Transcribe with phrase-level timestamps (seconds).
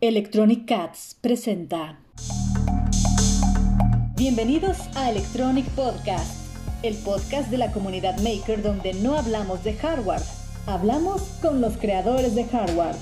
[0.00, 1.98] Electronic Cats presenta.
[4.14, 10.22] Bienvenidos a Electronic Podcast, el podcast de la comunidad maker donde no hablamos de hardware,
[10.66, 12.94] hablamos con los creadores de hardware.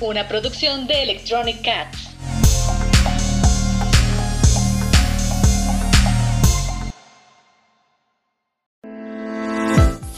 [0.00, 2.13] Una producción de Electronic Cats.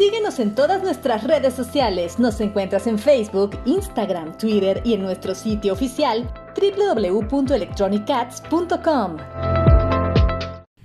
[0.06, 2.20] Síguenos en todas nuestras redes sociales.
[2.20, 9.16] Nos encuentras en Facebook, Instagram, Twitter y en nuestro sitio oficial www.electronicats.com.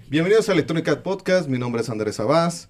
[0.09, 1.47] Bienvenidos a Electronic Cat Podcast.
[1.47, 2.69] Mi nombre es Andrés Abás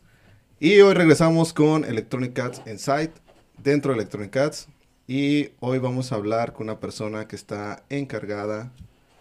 [0.60, 3.12] y hoy regresamos con Electronic Cats Insight
[3.58, 4.68] dentro de Electronic Cats.
[5.08, 8.74] Y hoy vamos a hablar con una persona que está encargada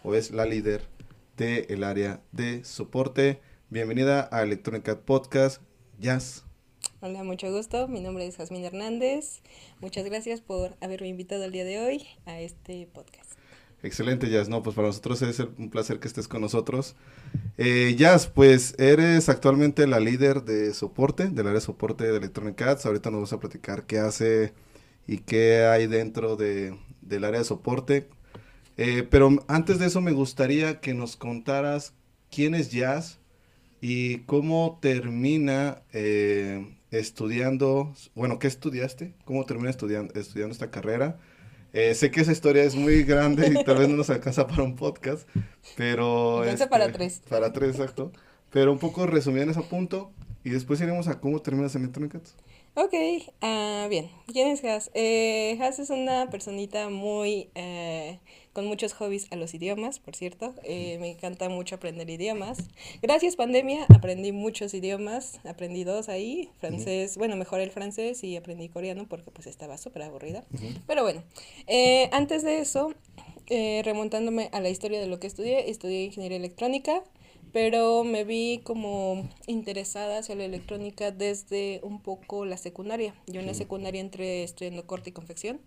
[0.02, 0.82] o es la líder
[1.36, 3.40] del área de soporte.
[3.68, 5.62] Bienvenida a Electronic Cat Podcast,
[6.00, 6.49] Jazz.
[7.02, 7.88] Hola, mucho gusto.
[7.88, 9.40] Mi nombre es Jasmine Hernández.
[9.80, 13.32] Muchas gracias por haberme invitado el día de hoy a este podcast.
[13.82, 14.50] Excelente, Jazz.
[14.50, 16.96] No, pues para nosotros es un placer que estés con nosotros.
[17.56, 22.56] Eh, Jazz, pues eres actualmente la líder de soporte, del área de soporte de Electronic
[22.56, 22.84] Cats.
[22.84, 24.52] Ahorita nos vas a platicar qué hace
[25.06, 28.10] y qué hay dentro de, del área de soporte.
[28.76, 31.94] Eh, pero antes de eso me gustaría que nos contaras
[32.30, 33.20] quién es Jazz
[33.80, 39.14] y cómo termina eh, estudiando, bueno, ¿qué estudiaste?
[39.24, 41.18] ¿Cómo termina estudiando, estudiando esta carrera?
[41.72, 44.64] Eh, sé que esa historia es muy grande y tal vez no nos alcanza para
[44.64, 45.28] un podcast,
[45.76, 46.44] pero...
[46.44, 47.22] Este, para tres.
[47.28, 48.10] Para tres, exacto.
[48.50, 50.10] Pero un poco resumida en ese punto
[50.42, 52.34] y después iremos a cómo terminas en Electronic Arts.
[52.74, 52.94] Ok,
[53.42, 54.10] uh, bien.
[54.26, 54.90] ¿Quién es Has?
[54.94, 57.50] Eh, Has es una personita muy...
[57.54, 58.18] Eh,
[58.52, 60.54] con muchos hobbies a los idiomas, por cierto.
[60.64, 62.68] Eh, me encanta mucho aprender idiomas.
[63.02, 65.40] Gracias pandemia aprendí muchos idiomas.
[65.44, 66.50] Aprendí dos ahí.
[66.58, 70.44] Francés, bueno, mejor el francés y aprendí coreano porque pues estaba súper aburrida.
[70.86, 71.22] Pero bueno,
[71.66, 72.94] eh, antes de eso,
[73.46, 77.02] eh, remontándome a la historia de lo que estudié, estudié ingeniería electrónica
[77.52, 83.14] pero me vi como interesada hacia la electrónica desde un poco la secundaria.
[83.26, 85.60] Yo en la secundaria entré estudiando corte y confección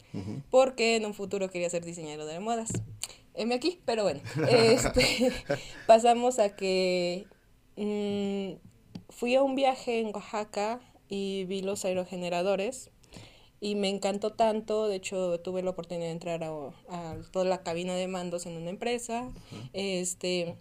[0.50, 2.72] porque en un futuro quería ser diseñador de modas.
[3.36, 5.32] M aquí, pero bueno, este,
[5.88, 7.26] pasamos a que
[7.76, 8.60] mm,
[9.10, 10.80] fui a un viaje en Oaxaca
[11.10, 12.92] y vi los aerogeneradores
[13.60, 16.52] y me encantó tanto, de hecho tuve la oportunidad de entrar a,
[16.90, 19.32] a toda la cabina de mandos en una empresa,
[19.72, 20.58] este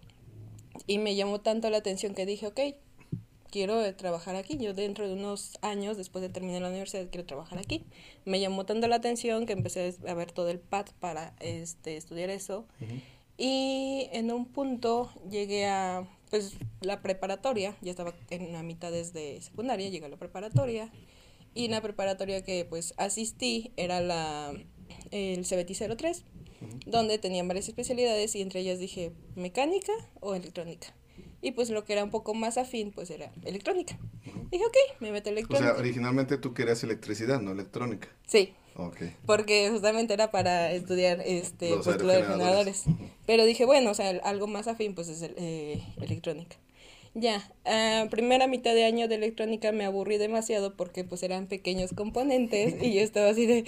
[0.87, 2.61] y me llamó tanto la atención que dije, ok,
[3.53, 4.57] quiero trabajar aquí.
[4.57, 7.85] Yo dentro de unos años, después de terminar la universidad, quiero trabajar aquí.
[8.25, 12.31] Me llamó tanto la atención que empecé a ver todo el pad para este, estudiar
[12.31, 12.67] eso.
[13.37, 19.43] Y en un punto llegué a pues la preparatoria, ya estaba en la mitad desde
[19.43, 20.91] secundaria, llegué a la preparatoria.
[21.55, 24.55] Y en la preparatoria que pues asistí era la
[25.11, 26.25] el CBT 03
[26.87, 30.95] donde tenían varias especialidades y entre ellas dije mecánica o electrónica.
[31.41, 33.99] Y pues lo que era un poco más afín, pues era electrónica.
[34.51, 35.73] Dije, ok, me meto electrónica.
[35.73, 38.09] O sea, originalmente tú querías electricidad, no electrónica.
[38.27, 38.55] Sí.
[38.77, 39.15] Okay.
[39.27, 42.85] Porque justamente era para estudiar este, los pues, generadores.
[43.27, 46.57] Pero dije, bueno, o sea, algo más afín, pues es eh, electrónica.
[47.15, 51.93] Ya, a primera mitad de año de electrónica me aburrí demasiado porque pues eran pequeños
[51.93, 53.65] componentes y yo estaba así de,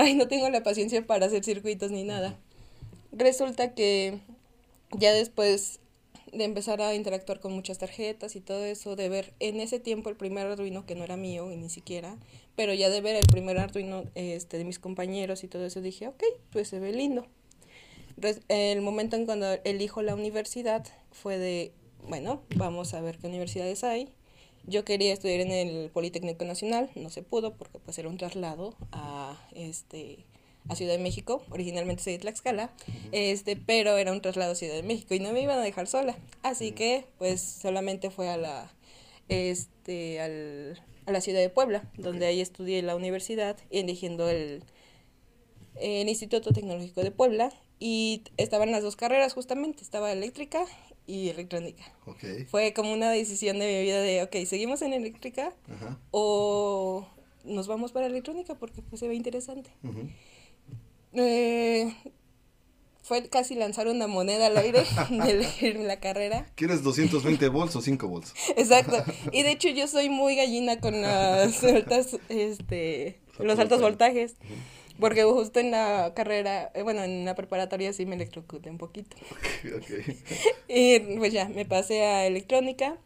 [0.00, 2.38] ay, no tengo la paciencia para hacer circuitos ni nada.
[3.12, 4.18] Resulta que
[4.92, 5.80] ya después
[6.32, 10.08] de empezar a interactuar con muchas tarjetas y todo eso, de ver en ese tiempo
[10.08, 12.16] el primer Arduino que no era mío y ni siquiera,
[12.56, 16.06] pero ya de ver el primer Arduino este, de mis compañeros y todo eso, dije,
[16.06, 16.22] ok,
[16.52, 17.26] pues se ve lindo.
[18.48, 21.72] El momento en cuando elijo la universidad fue de,
[22.08, 24.12] bueno, vamos a ver qué universidades hay.
[24.66, 28.74] Yo quería estudiar en el Politécnico Nacional, no se pudo porque pues era un traslado
[28.92, 30.24] a este
[30.68, 32.70] a Ciudad de México, originalmente soy de Tlaxcala,
[33.12, 35.86] este, pero era un traslado a Ciudad de México y no me iban a dejar
[35.86, 38.70] sola, así que pues solamente fue a la
[39.28, 44.62] este al, a la ciudad de Puebla, donde ahí estudié la universidad eligiendo el,
[45.76, 50.66] el Instituto Tecnológico de Puebla y estaban las dos carreras justamente, estaba eléctrica
[51.10, 51.82] y electrónica.
[52.48, 55.52] Fue como una decisión de mi vida de, ok, seguimos en eléctrica
[56.12, 57.06] o
[57.44, 59.70] nos vamos para electrónica porque pues se ve interesante.
[61.14, 61.92] eh,
[63.02, 66.46] fue casi lanzar una moneda al aire de elegir la carrera.
[66.54, 68.32] ¿Quieres 220 volts o 5 volts?
[68.56, 69.02] Exacto.
[69.32, 74.36] Y de hecho yo soy muy gallina con las altas, este, los altos voltajes.
[75.00, 79.16] Porque justo en la carrera, eh, bueno, en la preparatoria sí me electrocuté un poquito.
[80.68, 82.98] y pues ya, me pasé a electrónica.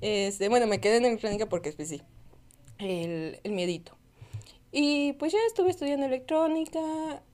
[0.00, 2.02] Este, bueno, me quedé en electrónica porque pues sí,
[2.78, 3.96] el, el miedito.
[4.72, 6.80] Y pues ya estuve estudiando electrónica,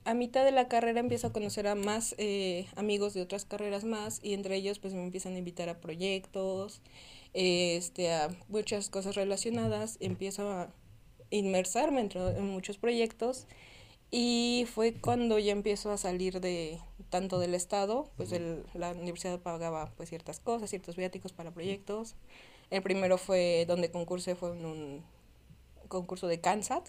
[0.05, 3.85] a mitad de la carrera empiezo a conocer a más eh, amigos de otras carreras
[3.85, 6.81] más y entre ellos pues me empiezan a invitar a proyectos,
[7.35, 10.73] este, a muchas cosas relacionadas, empiezo a
[11.29, 13.47] inmersarme en muchos proyectos
[14.11, 16.79] y fue cuando ya empiezo a salir de
[17.11, 22.15] tanto del Estado, pues el, la universidad pagaba pues ciertas cosas, ciertos viáticos para proyectos.
[22.71, 25.05] El primero fue donde concursé, fue en un
[25.89, 26.89] concurso de CANSAT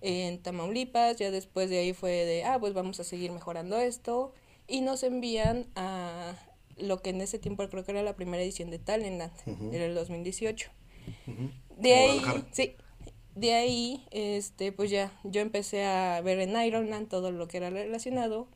[0.00, 4.32] en Tamaulipas, ya después de ahí fue de, ah, pues vamos a seguir mejorando esto
[4.68, 6.34] y nos envían a
[6.76, 9.32] lo que en ese tiempo creo que era la primera edición de Talentland,
[9.72, 10.70] era el 2018.
[11.76, 12.22] De ahí,
[12.52, 12.76] sí,
[13.34, 17.70] de ahí, este, pues ya, yo empecé a ver en Ironman todo lo que era
[17.70, 18.48] relacionado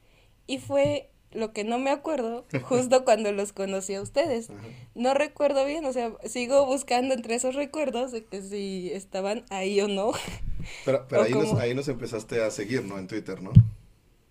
[0.46, 4.48] y fue lo que no me acuerdo justo cuando los conocí a ustedes.
[4.94, 9.80] No recuerdo bien, o sea, sigo buscando entre esos recuerdos de que si estaban ahí
[9.80, 10.12] o no.
[10.84, 12.98] Pero, pero ahí, nos, ahí nos empezaste a seguir, ¿no?
[12.98, 13.52] En Twitter, ¿no?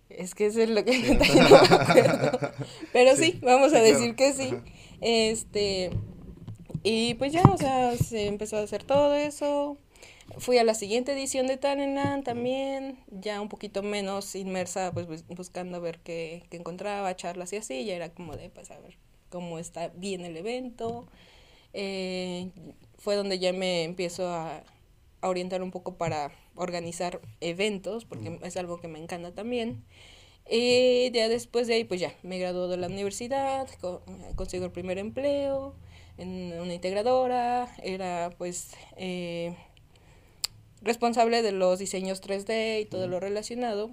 [0.08, 2.52] Es que eso es lo que no me acuerdo.
[2.92, 4.54] Pero sí, vamos a decir que sí.
[5.00, 5.90] Este,
[6.84, 9.78] y pues ya, o sea, se empezó a hacer todo eso.
[10.38, 15.80] Fui a la siguiente edición de Talentland también, ya un poquito menos inmersa, pues buscando
[15.80, 18.96] ver qué, qué, encontraba, charlas y así, ya era como de, pues a ver
[19.30, 21.06] cómo está bien el evento.
[21.72, 22.50] Eh,
[22.98, 24.62] fue donde ya me empiezo a,
[25.20, 29.84] a, orientar un poco para organizar eventos, porque es algo que me encanta también.
[30.48, 33.68] Y ya después de ahí, pues ya, me graduó de la universidad,
[34.36, 35.74] consigo el primer empleo
[36.16, 38.70] en una integradora, era pues...
[38.96, 39.56] Eh,
[40.82, 43.90] responsable de los diseños 3D y todo lo relacionado,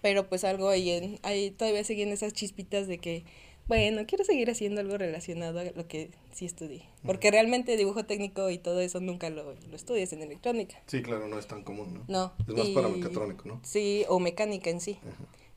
[0.00, 3.24] pero pues algo ahí, en, ahí todavía siguen esas chispitas de que,
[3.68, 8.50] bueno, quiero seguir haciendo algo relacionado a lo que sí estudié, porque realmente dibujo técnico
[8.50, 10.76] y todo eso nunca lo, lo estudias en electrónica.
[10.86, 12.04] Sí, claro, no es tan común, ¿no?
[12.08, 12.32] No.
[12.46, 13.60] Es más para mecatrónico, ¿no?
[13.62, 14.98] Sí, o mecánica en sí.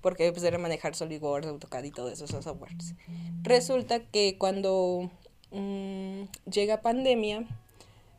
[0.01, 2.93] Porque pues era manejar SolidWorks, AutoCAD y todos esos softwares.
[3.41, 5.09] Resulta que cuando
[5.49, 7.47] mm, llega pandemia,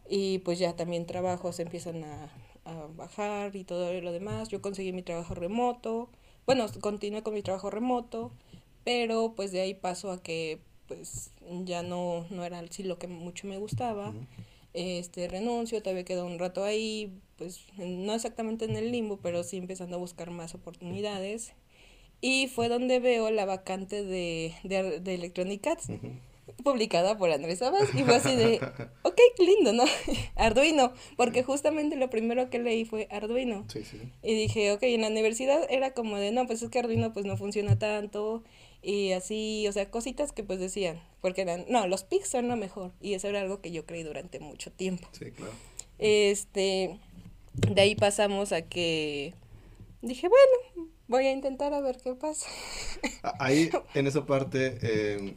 [0.08, 2.31] y pues ya también trabajos empiezan a,
[2.64, 4.49] a bajar y todo lo demás.
[4.49, 6.11] Yo conseguí mi trabajo remoto,
[6.47, 8.31] bueno, continué con mi trabajo remoto,
[8.85, 11.32] pero pues de ahí paso a que pues
[11.64, 14.14] ya no, no era así lo que mucho me gustaba.
[14.75, 19.56] Este renuncio, todavía quedó un rato ahí, pues no exactamente en el limbo, pero sí
[19.56, 21.55] empezando a buscar más oportunidades.
[22.20, 25.88] Y fue donde veo la vacante de, de, de Electronic Arts
[26.63, 28.57] publicada por Andrés Abas y fue así de,
[29.03, 29.85] ok, lindo, ¿no?
[30.37, 33.65] Arduino, porque justamente lo primero que leí fue Arduino.
[33.69, 34.01] Sí, sí.
[34.23, 37.27] Y dije, ok, en la universidad era como de, no, pues es que Arduino pues
[37.27, 38.43] no funciona tanto
[38.83, 42.57] y así, o sea, cositas que pues decían, porque eran, no, los PICs son lo
[42.57, 45.09] mejor y eso era algo que yo creí durante mucho tiempo.
[45.13, 45.53] Sí, claro.
[45.99, 46.99] Este,
[47.55, 49.35] de ahí pasamos a que
[50.03, 52.49] dije, bueno, voy a intentar a ver qué pasa.
[53.39, 55.37] Ahí, en esa parte, eh,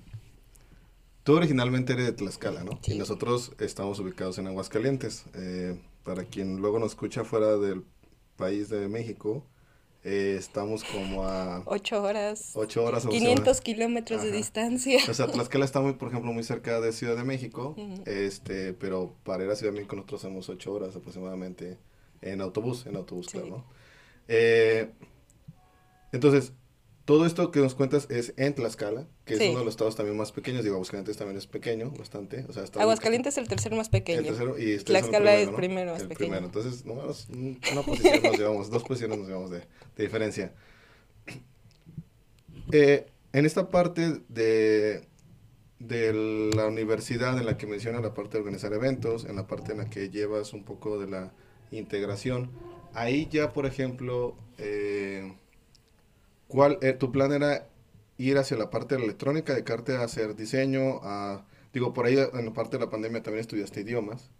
[1.29, 2.79] Tú originalmente eres de Tlaxcala, ¿no?
[2.87, 5.25] Y nosotros estamos ubicados en Aguascalientes.
[5.35, 7.83] Eh, para quien luego nos escucha fuera del
[8.35, 9.45] país de México,
[10.03, 11.61] eh, estamos como a...
[11.67, 12.53] Ocho horas.
[12.55, 13.05] Ocho horas.
[13.05, 15.01] 500 kilómetros de distancia.
[15.07, 17.75] O sea, Tlaxcala está, muy, por ejemplo, muy cerca de Ciudad de México,
[18.07, 21.77] este, pero para ir a Ciudad de México nosotros hacemos ocho horas aproximadamente
[22.23, 23.65] en autobús, en autobús, claro, ¿no?
[24.27, 24.89] Eh,
[26.11, 26.53] entonces,
[27.09, 30.15] todo esto que nos cuentas es en Tlaxcala, que es uno de los estados también
[30.15, 30.63] más pequeños.
[30.63, 32.45] Digo, Aguascalientes también es pequeño, bastante.
[32.47, 34.19] O sea, Aguascalientes es el tercer más pequeño.
[34.19, 36.29] El tercero y Tlaxcala es el primero más el pequeño.
[36.29, 36.45] Primero.
[36.45, 40.53] Entonces, no, una posición nos llevamos, dos posiciones nos llevamos de, de diferencia.
[42.71, 45.07] Eh, en esta parte de,
[45.79, 49.71] de la universidad en la que menciona la parte de organizar eventos, en la parte
[49.71, 51.33] en la que llevas un poco de la
[51.71, 52.51] integración,
[52.93, 54.37] ahí ya, por ejemplo...
[54.59, 55.33] Eh,
[56.49, 57.69] ¿Cuál, eh, tu plan era
[58.17, 62.17] ir hacia la parte de la electrónica, dedicarte a hacer diseño, a, digo, por ahí
[62.17, 64.31] en la parte de la pandemia también estudiaste idiomas.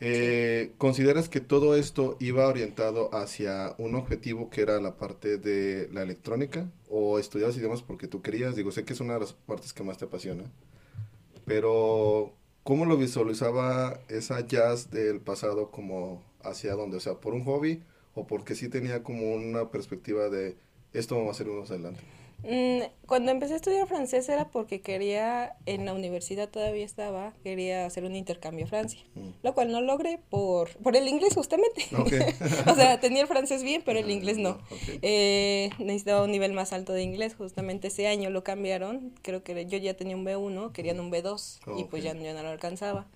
[0.00, 5.88] Eh, ¿Consideras que todo esto iba orientado hacia un objetivo que era la parte de
[5.92, 6.70] la electrónica?
[6.88, 8.54] ¿O estudiabas idiomas porque tú querías?
[8.54, 10.44] Digo, sé que es una de las partes que más te apasiona.
[11.44, 12.32] Pero,
[12.62, 16.98] ¿cómo lo visualizaba esa jazz del pasado como hacia dónde?
[16.98, 17.82] O sea, ¿por un hobby
[18.14, 20.56] o porque sí tenía como una perspectiva de
[20.92, 22.00] esto va a ser más adelante.
[22.44, 27.86] Mm, cuando empecé a estudiar francés era porque quería, en la universidad todavía estaba, quería
[27.86, 29.28] hacer un intercambio a Francia, mm.
[29.44, 31.86] lo cual no logré por, por el inglés justamente.
[32.66, 34.58] o sea, tenía el francés bien, pero el ah, inglés no.
[35.02, 39.66] Eh, necesitaba un nivel más alto de inglés, justamente ese año lo cambiaron, creo que
[39.66, 43.06] yo ya tenía un B1, querían un B2 y pues ya, no lo alcanzaba.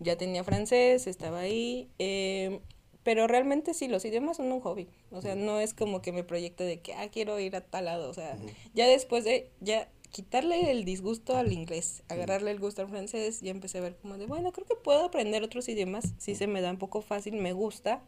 [0.00, 1.88] Ya tenía francés, estaba ahí.
[1.98, 2.60] Eh,
[3.04, 4.88] pero realmente sí, los idiomas son un hobby.
[5.10, 7.86] O sea, no es como que me proyecte de que, ah, quiero ir a tal
[7.86, 8.08] lado.
[8.08, 8.36] O sea,
[8.74, 13.50] ya después de, ya quitarle el disgusto al inglés, agarrarle el gusto al francés, ya
[13.50, 16.14] empecé a ver como de, bueno, creo que puedo aprender otros idiomas.
[16.18, 18.02] Sí se me da un poco fácil, me gusta.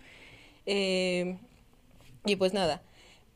[0.67, 1.39] Eh,
[2.25, 2.83] y pues nada.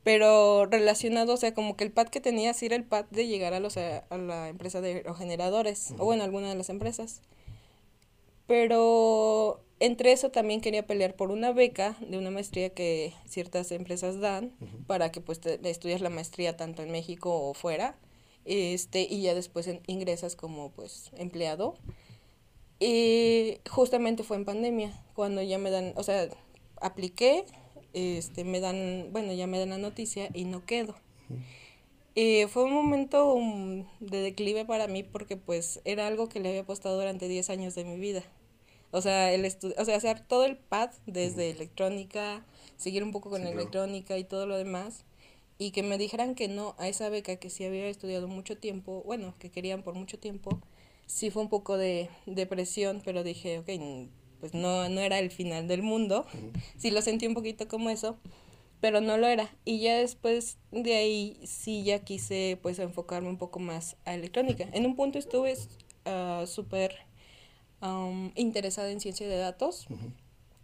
[0.03, 3.27] Pero relacionado, o sea, como que el pad que tenía sí era el pad de
[3.27, 7.21] llegar a, los, a, la empresa de aerogeneradores, o bueno, alguna de las empresas.
[8.47, 14.19] Pero entre eso también quería pelear por una beca de una maestría que ciertas empresas
[14.19, 14.51] dan
[14.87, 17.97] para que pues te, estudias la maestría tanto en México o fuera.
[18.45, 21.77] Este y ya después ingresas como pues empleado.
[22.79, 26.29] Y justamente fue en pandemia cuando ya me dan o sea
[26.81, 27.45] apliqué
[27.93, 30.95] este me dan bueno ya me dan la noticia y no quedo.
[32.15, 36.49] Y fue un momento um, de declive para mí porque pues era algo que le
[36.49, 38.23] había apostado durante 10 años de mi vida
[38.91, 42.45] o sea, el o sea, hacer todo el pad desde electrónica,
[42.77, 45.05] seguir un poco con la electrónica y todo lo demás.
[45.57, 49.03] Y que me dijeran que no a esa beca que sí había estudiado mucho tiempo,
[49.05, 50.61] bueno, que querían por mucho tiempo,
[51.05, 53.69] sí fue un poco de depresión, pero dije, ok,
[54.39, 56.25] pues no, no era el final del mundo.
[56.77, 58.17] Sí lo sentí un poquito como eso,
[58.79, 59.53] pero no lo era.
[59.65, 64.67] Y ya después de ahí sí ya quise pues enfocarme un poco más a electrónica.
[64.71, 65.57] En un punto estuve
[66.05, 66.95] uh, súper
[68.35, 69.87] interesada en ciencia de datos.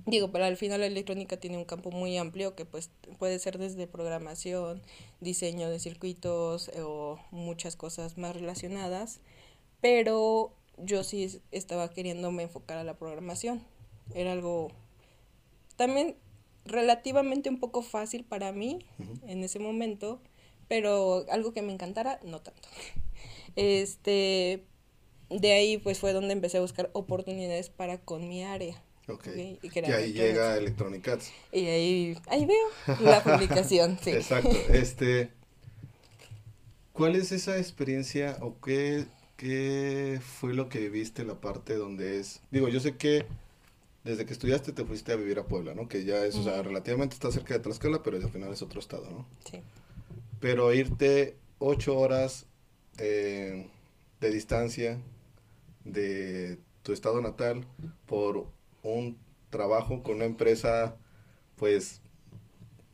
[0.05, 3.57] Digo, pero al final la electrónica tiene un campo muy amplio que pues puede ser
[3.57, 4.84] desde programación,
[5.19, 9.19] diseño de circuitos eh, o muchas cosas más relacionadas,
[9.81, 13.63] pero yo sí estaba queriéndome enfocar a la programación.
[14.13, 14.72] Era algo
[15.75, 16.17] también
[16.65, 18.86] relativamente un poco fácil para mí
[19.27, 20.19] en ese momento,
[20.67, 22.67] pero algo que me encantara, no tanto.
[23.55, 24.65] Este,
[25.29, 28.82] de ahí pues fue donde empecé a buscar oportunidades para con mi área.
[29.08, 29.27] Ok.
[29.36, 31.32] Y, ahí llega Electronic Arts.
[31.51, 34.12] Y ahí, ahí veo la publicación, sí.
[34.12, 34.55] Exacto.
[34.70, 35.29] Este,
[36.91, 39.05] ¿Cuál es esa experiencia o qué,
[39.38, 42.41] qué fue lo que viviste la parte donde es?
[42.51, 43.25] Digo, yo sé que
[44.03, 45.88] desde que estudiaste te fuiste a vivir a Puebla, ¿no?
[45.88, 48.79] Que ya es, o sea, relativamente está cerca de Tlaxcala, pero al final es otro
[48.79, 49.27] estado, ¿no?
[49.50, 49.60] Sí.
[50.39, 52.46] Pero irte ocho horas
[52.98, 53.67] eh,
[54.22, 55.00] de distancia
[55.86, 57.65] de tu estado natal
[58.06, 58.48] por
[58.84, 59.18] un
[59.50, 60.98] trabajo con una empresa,
[61.56, 62.01] pues,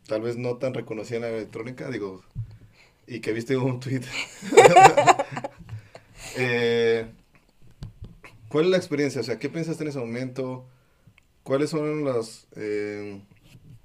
[0.07, 2.23] tal vez no tan reconocida en la electrónica, digo,
[3.07, 4.01] y que viste un tweet.
[6.37, 7.11] Eh,
[8.47, 9.19] ¿Cuál es la experiencia?
[9.19, 10.65] O sea, ¿qué pensaste en ese momento?
[11.43, 13.21] ¿Cuáles son las, eh,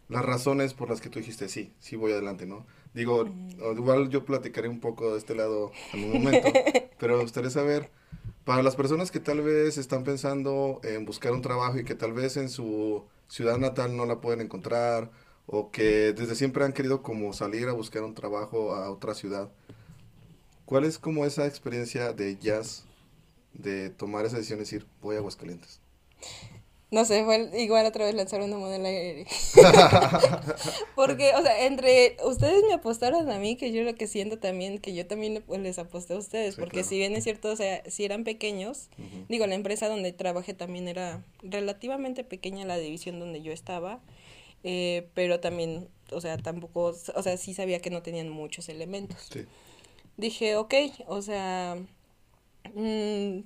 [0.09, 2.67] las razones por las que tú dijiste sí, sí voy adelante, no?
[2.95, 3.29] Digo,
[3.77, 6.49] igual yo platicaré un poco de este lado en un momento,
[6.99, 7.91] pero me gustaría saber
[8.47, 12.13] para las personas que tal vez están pensando en buscar un trabajo y que tal
[12.13, 15.11] vez en su ciudad natal no la pueden encontrar
[15.47, 19.51] o que desde siempre han querido como salir a buscar un trabajo a otra ciudad,
[20.65, 22.85] ¿cuál es como esa experiencia de jazz
[23.53, 25.81] de tomar esa decisión y decir voy a Aguascalientes?
[26.89, 29.27] No sé, fue igual otra vez lanzar una moneda aire.
[30.95, 34.79] Porque, o sea, entre ustedes me apostaron a mí, que yo lo que siento también,
[34.79, 37.83] que yo también pues, les aposté a ustedes, porque si bien es cierto, o sea,
[37.91, 38.89] si eran pequeños,
[39.29, 44.01] digo, la empresa donde trabajé también era relativamente pequeña la división donde yo estaba,
[44.63, 49.29] eh, pero también, o sea, tampoco, o sea, sí sabía que no tenían muchos elementos.
[50.17, 50.75] Dije, ok,
[51.09, 51.77] o sea,
[52.75, 53.41] mmm,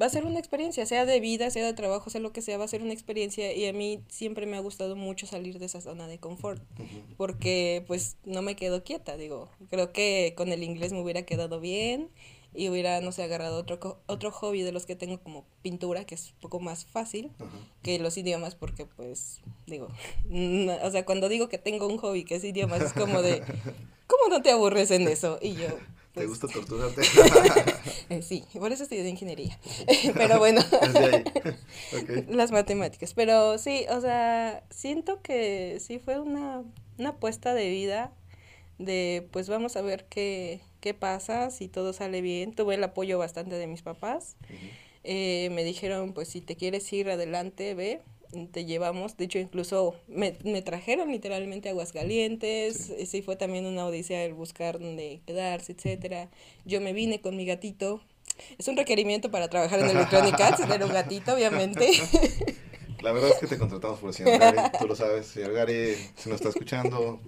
[0.00, 2.58] va a ser una experiencia, sea de vida, sea de trabajo, sea lo que sea,
[2.58, 5.66] va a ser una experiencia y a mí siempre me ha gustado mucho salir de
[5.66, 6.62] esa zona de confort,
[7.16, 11.60] porque pues no me quedo quieta, digo, creo que con el inglés me hubiera quedado
[11.60, 12.10] bien
[12.52, 16.16] y hubiera, no sé, agarrado otro, otro hobby de los que tengo como pintura, que
[16.16, 17.30] es un poco más fácil
[17.82, 19.88] que los idiomas, porque pues, digo,
[20.82, 23.42] o sea, cuando digo que tengo un hobby que es idiomas, es como de,
[24.06, 25.38] ¿cómo no te aburres en eso?
[25.40, 25.68] Y yo,
[26.14, 27.02] ¿Te gusta torturarte?
[28.10, 29.56] Eh, sí, por eso estudié ingeniería.
[30.14, 30.60] Pero bueno,
[32.28, 33.14] las matemáticas.
[33.14, 36.64] Pero sí, o sea, siento que sí fue una,
[36.98, 38.12] una apuesta de vida
[38.78, 42.52] de pues vamos a ver qué, qué pasa, si todo sale bien.
[42.52, 44.34] Tuve el apoyo bastante de mis papás.
[45.04, 48.02] eh, me dijeron, pues si te quieres ir adelante, ve
[48.52, 53.22] te llevamos, de hecho incluso me, me trajeron literalmente a Aguascalientes, sí.
[53.22, 56.30] fue también una odisea el buscar dónde quedarse, etcétera.
[56.64, 58.00] Yo me vine con mi gatito,
[58.58, 61.90] es un requerimiento para trabajar en Electronic Arts, tener un gatito, obviamente.
[63.02, 66.28] La verdad es que te contratamos por señor Gary, tú lo sabes, señor Gary, si
[66.28, 67.18] nos está escuchando,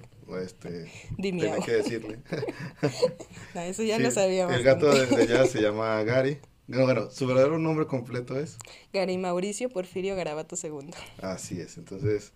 [0.43, 0.91] este,
[1.21, 2.19] tiene que decirle.
[3.55, 4.55] No, eso ya lo sabíamos.
[4.55, 6.39] El gato de, de allá se llama Gary.
[6.67, 8.63] No, bueno, su verdadero nombre completo es.
[8.93, 10.93] Gary Mauricio Porfirio Garabato II.
[11.19, 12.33] Así es, entonces,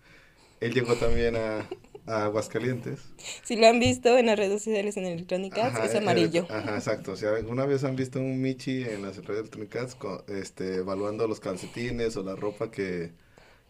[0.61, 1.69] Él llegó también a,
[2.07, 3.15] a Aguascalientes.
[3.43, 6.47] Si lo han visto en las redes sociales en electrónicas, es eh, amarillo.
[6.49, 7.15] ajá, exacto.
[7.15, 12.15] Si alguna vez han visto un Michi en las redes electrónicas este, evaluando los calcetines
[12.17, 13.13] o la ropa que,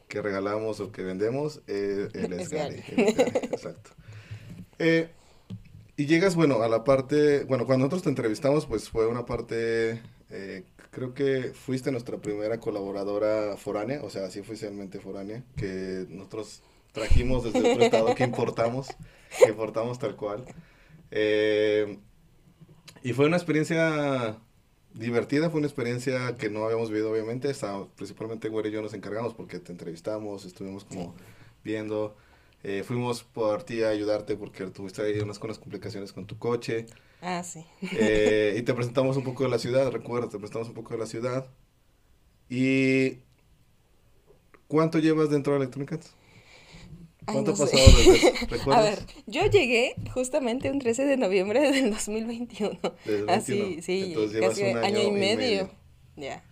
[0.07, 2.77] que regalamos o que vendemos, eh, él es Es Gary.
[2.77, 2.83] Gary.
[2.89, 3.91] él es Gary, exacto.
[4.79, 5.09] Eh,
[5.97, 10.01] y llegas, bueno, a la parte, bueno, cuando nosotros te entrevistamos, pues fue una parte,
[10.29, 16.61] eh, creo que fuiste nuestra primera colaboradora foránea, o sea, así oficialmente foránea, que nosotros
[16.91, 18.87] trajimos desde otro estado que importamos,
[19.43, 20.43] que importamos tal cual.
[21.11, 21.97] Eh,
[23.03, 24.37] y fue una experiencia
[24.93, 28.93] divertida, fue una experiencia que no habíamos vivido obviamente, estábamos, principalmente Güero y yo nos
[28.93, 31.15] encargamos porque te entrevistamos, estuvimos como
[31.63, 32.17] viendo,
[32.63, 36.85] eh, fuimos por ti a ayudarte porque tuviste ahí unas, unas complicaciones con tu coche.
[37.21, 37.65] Ah, sí.
[37.93, 40.99] Eh, y te presentamos un poco de la ciudad, recuerda, te presentamos un poco de
[40.99, 41.49] la ciudad.
[42.49, 43.19] ¿Y
[44.67, 46.15] cuánto llevas dentro de Electronic Arts?
[47.25, 47.65] Ay, ¿Cuánto no ha sé.
[47.65, 48.39] pasado desde eso?
[48.69, 48.81] A ¿Recuerdas?
[48.81, 52.79] ver, yo llegué justamente un 13 de noviembre del 2021.
[53.03, 53.81] Desde Así, 21.
[53.81, 55.69] sí, Entonces llevas casi un año, y medio.
[56.15, 56.43] Ya.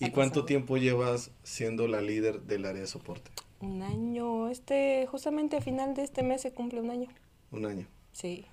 [0.00, 0.46] ¿Y cuánto pasado.
[0.46, 3.30] tiempo llevas siendo la líder del área de soporte?
[3.60, 7.08] Un año, este, justamente a final de este mes se cumple un año.
[7.52, 7.86] Un año.
[8.12, 8.46] Sí.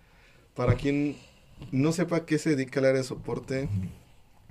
[0.54, 1.16] Para quien
[1.72, 3.70] no sepa qué se dedica el área de soporte,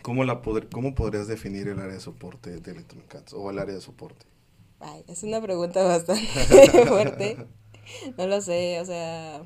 [0.02, 3.58] ¿cómo, la poder, cómo podrías definir el área de soporte de Electronic Arts o el
[3.58, 4.26] área de soporte?
[4.80, 7.36] Ay, es una pregunta bastante fuerte.
[8.16, 9.42] No lo sé, o sea,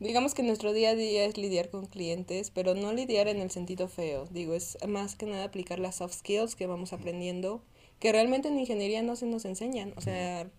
[0.00, 3.50] digamos que nuestro día a día es lidiar con clientes, pero no lidiar en el
[3.50, 4.26] sentido feo.
[4.30, 7.62] Digo, es más que nada aplicar las soft skills que vamos aprendiendo,
[8.02, 9.94] que realmente en ingeniería no se nos enseñan.
[9.96, 10.50] O sea,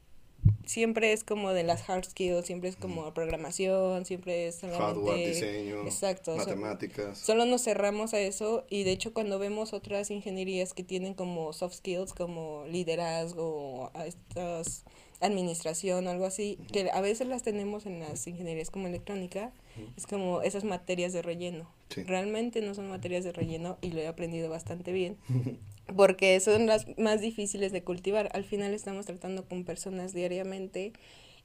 [0.66, 4.86] siempre es como de las hard skills, siempre es como programación, siempre es solamente...
[4.86, 7.18] Hardware, diseño, Exacto, matemáticas.
[7.18, 11.52] Solo nos cerramos a eso y de hecho cuando vemos otras ingenierías que tienen como
[11.52, 14.86] soft skills como liderazgo, estas
[15.20, 19.52] administración algo así, que a veces las tenemos en las ingenierías como electrónica,
[19.98, 21.70] es como esas materias de relleno.
[21.90, 22.04] Sí.
[22.04, 25.18] Realmente no son materias de relleno y lo he aprendido bastante bien.
[25.96, 28.30] Porque son las más difíciles de cultivar.
[28.34, 30.94] Al final estamos tratando con personas diariamente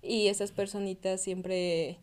[0.03, 1.99] y esas personitas siempre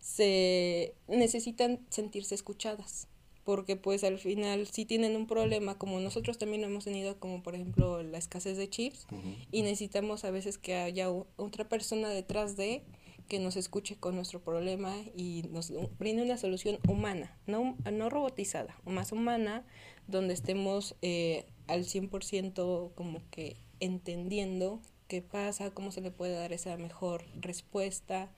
[0.00, 3.08] se necesitan sentirse escuchadas
[3.48, 7.54] porque pues al final si tienen un problema como nosotros también hemos tenido como por
[7.54, 9.06] ejemplo la escasez de chips
[9.50, 12.82] y necesitamos a veces que haya otra persona detrás de
[13.26, 18.76] que nos escuche con nuestro problema y nos brinde una solución humana, no, no robotizada,
[18.84, 19.64] más humana,
[20.08, 26.52] donde estemos eh, al 100% como que entendiendo qué pasa, cómo se le puede dar
[26.52, 28.30] esa mejor respuesta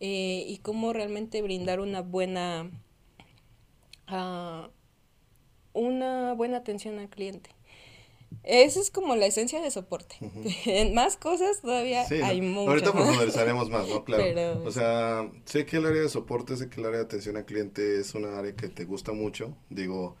[0.00, 2.70] eh, y cómo realmente brindar una buena,
[4.06, 4.70] ah,
[5.72, 7.50] una buena atención al cliente.
[8.42, 10.16] Esa es como la esencia de soporte.
[10.66, 12.26] En más cosas todavía Sí, ¿no?
[12.26, 12.68] hay muchas.
[12.68, 14.04] Ahorita profundizaremos más, ¿no?
[14.04, 14.22] Claro.
[14.22, 17.36] Pero- O sea, sé que el área de soporte, sé que el área de atención
[17.36, 19.56] al cliente es una área que te gusta mucho.
[19.70, 20.16] Digo,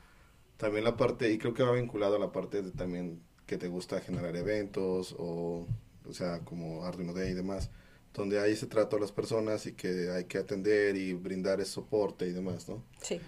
[0.58, 3.68] también la parte, y creo que va vinculado a la parte de también que te
[3.68, 5.66] gusta generar eventos o,
[6.06, 7.70] o sea, como Arduino Day y demás,
[8.12, 11.72] donde hay ese trato a las personas y que hay que atender y brindar ese
[11.72, 12.82] soporte y demás, ¿no?
[13.00, 13.20] Sí.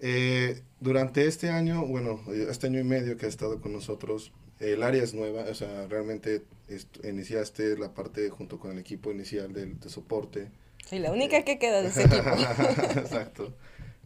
[0.00, 4.32] Eh, durante este año, bueno, eh, este año y medio que has estado con nosotros,
[4.58, 6.42] el área es nueva, o sea, realmente
[7.04, 10.50] iniciaste la parte junto con el equipo inicial del, de soporte.
[10.84, 12.30] Sí, la única que queda de ese equipo.
[12.98, 13.54] Exacto.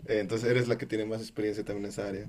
[0.09, 2.29] Eh, entonces eres la que tiene más experiencia también en esa área.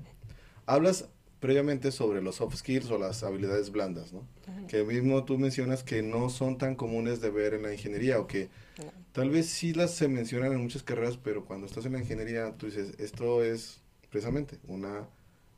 [0.66, 1.08] Hablas
[1.40, 4.26] previamente sobre los soft skills o las habilidades blandas, ¿no?
[4.66, 8.26] Que mismo tú mencionas que no son tan comunes de ver en la ingeniería o
[8.26, 8.92] que No.
[9.18, 12.52] Tal vez sí las se mencionan en muchas carreras, pero cuando estás en la ingeniería,
[12.56, 15.08] tú dices, esto es precisamente una,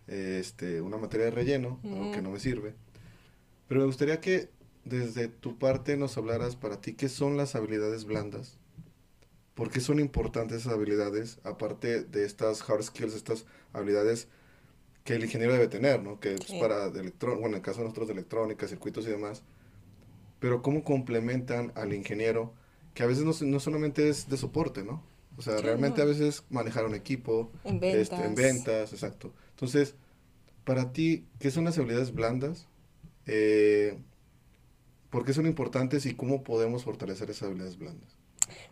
[0.09, 2.75] eh, este, una materia de relleno, algo que no me sirve.
[3.69, 4.49] Pero me gustaría que
[4.87, 8.57] desde tu parte nos hablaras para ti qué son las habilidades blandas,
[9.55, 14.29] por qué son importantes esas habilidades, aparte de estas hard skills, estas habilidades
[15.05, 16.21] que el ingeniero debe tener, ¿no?
[16.21, 16.59] Que es Sí.
[16.61, 19.43] para de bueno, en el caso de nosotros de electrónica, circuitos y demás,
[20.39, 22.55] pero cómo complementan al ingeniero,
[22.95, 25.03] que a veces no, no solamente es de soporte, ¿no?
[25.37, 26.05] O sea, Sí, realmente no.
[26.05, 28.21] a veces manejar un equipo, En este, ventas.
[28.25, 29.33] en ventas, exacto.
[29.51, 29.95] Entonces,
[30.65, 32.69] para ti, ¿qué son las habilidades blandas?
[33.27, 33.99] Eh,
[35.11, 38.17] ¿Por qué son importantes y cómo podemos fortalecer esas habilidades blandas?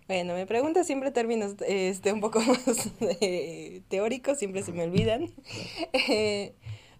[0.06, 5.30] Bueno, me preguntas siempre términos este, un poco más eh, teóricos, siempre se me olvidan.
[5.92, 6.54] Eh,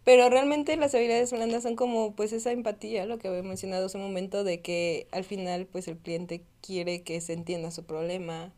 [0.05, 3.99] pero realmente las habilidades blandas son como pues esa empatía, lo que había mencionado hace
[3.99, 8.53] un momento, de que al final pues el cliente quiere que se entienda su problema.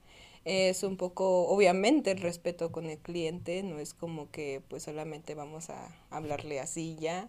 [0.44, 5.34] Es un poco, obviamente, el respeto con el cliente, no es como que pues solamente
[5.34, 7.28] vamos a hablarle así ya.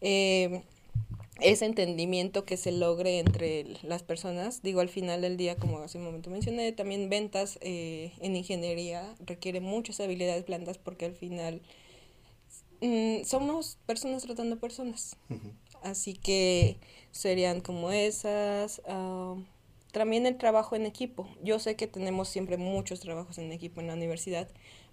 [0.00, 0.62] Eh,
[1.42, 4.62] ese entendimiento que se logre entre las personas.
[4.62, 9.14] Digo, al final del día, como hace un momento mencioné, también ventas eh, en ingeniería
[9.24, 11.62] requiere muchas habilidades blandas porque al final
[12.80, 15.16] mm, somos personas tratando personas.
[15.82, 16.76] Así que
[17.10, 18.82] serían como esas.
[18.86, 19.36] Ah,
[19.92, 21.28] también el trabajo en equipo.
[21.42, 24.48] Yo sé que tenemos siempre muchos trabajos en equipo en la universidad,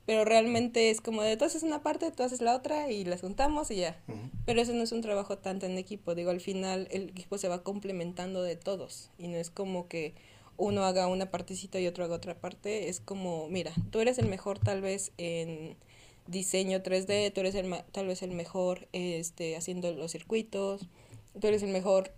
[0.07, 3.19] pero realmente es como de tú haces una parte, tú haces la otra y las
[3.19, 4.01] juntamos y ya.
[4.45, 7.49] Pero eso no es un trabajo tanto en equipo, digo, al final el equipo se
[7.49, 10.15] va complementando de todos y no es como que
[10.55, 14.27] uno haga una partecita y otro haga otra parte, es como, mira, tú eres el
[14.27, 15.75] mejor tal vez en
[16.25, 20.87] diseño 3D, tú eres el tal vez el mejor este haciendo los circuitos,
[21.39, 22.13] tú eres el mejor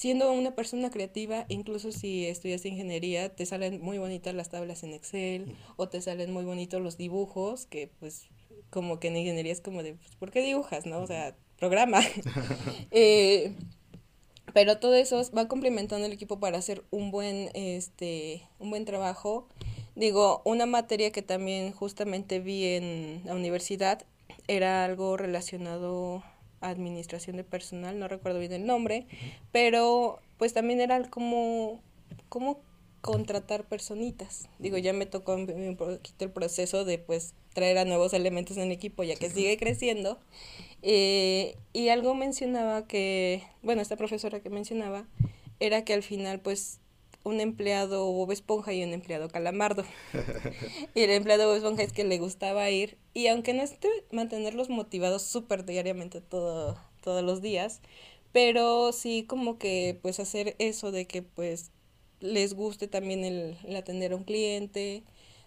[0.00, 4.94] siendo una persona creativa, incluso si estudias ingeniería, te salen muy bonitas las tablas en
[4.94, 8.28] Excel o te salen muy bonitos los dibujos, que pues
[8.70, 10.86] como que en ingeniería es como de, pues, ¿por qué dibujas?
[10.86, 11.02] ¿No?
[11.02, 12.00] O sea, programa.
[12.90, 13.52] eh,
[14.54, 19.48] pero todo eso va complementando el equipo para hacer un buen, este, un buen trabajo.
[19.96, 24.06] Digo, una materia que también justamente vi en la universidad
[24.48, 26.22] era algo relacionado
[26.60, 29.06] administración de personal, no recuerdo bien el nombre,
[29.52, 31.80] pero pues también era como,
[32.28, 32.60] como
[33.00, 34.48] contratar personitas.
[34.58, 38.64] Digo, ya me tocó un poquito el proceso de pues traer a nuevos elementos en
[38.64, 40.18] el equipo ya que sigue creciendo.
[40.82, 45.06] Eh, y algo mencionaba que, bueno, esta profesora que mencionaba,
[45.60, 46.79] era que al final pues
[47.24, 49.84] un empleado Bob Esponja y un empleado Calamardo.
[50.94, 54.68] y el empleado Bob Esponja es que le gustaba ir y aunque no esté mantenerlos
[54.68, 57.80] motivados súper diariamente todo, todos los días,
[58.32, 61.70] pero sí como que pues hacer eso de que pues
[62.20, 65.02] les guste también el, atender a un cliente,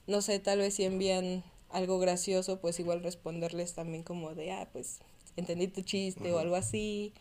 [0.07, 4.69] no sé, tal vez si envían algo gracioso, pues igual responderles también como de, ah,
[4.71, 4.99] pues
[5.35, 7.13] entendí tu chiste o algo así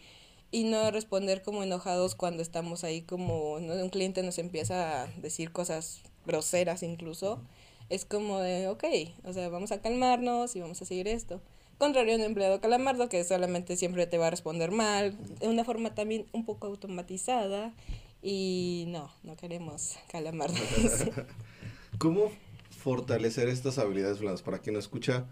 [0.53, 5.51] y no responder como enojados cuando estamos ahí como un cliente nos empieza a decir
[5.51, 7.41] cosas groseras incluso.
[7.89, 8.85] Es como de, ok,
[9.25, 11.41] o sea, vamos a calmarnos y vamos a seguir esto.
[11.79, 15.65] Contrario a un empleado calamardo que solamente siempre te va a responder mal, de una
[15.65, 17.75] forma también un poco automatizada
[18.23, 20.61] y no, no queremos calamardos.
[21.99, 22.31] ¿Cómo
[22.79, 25.27] fortalecer estas habilidades blandas para quien no escucha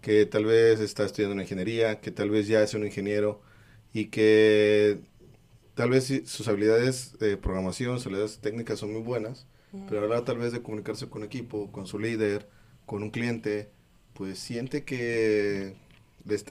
[0.00, 3.40] que tal vez está estudiando una ingeniería, que tal vez ya es un ingeniero?
[3.92, 5.00] Y que
[5.74, 9.46] tal vez sus habilidades de programación, sus habilidades técnicas son muy buenas,
[9.88, 12.48] pero ahora tal vez de comunicarse con equipo, con su líder,
[12.86, 13.70] con un cliente,
[14.14, 15.76] pues siente que,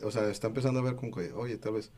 [0.04, 1.91] o sea, está empezando a ver como que, oye, tal vez,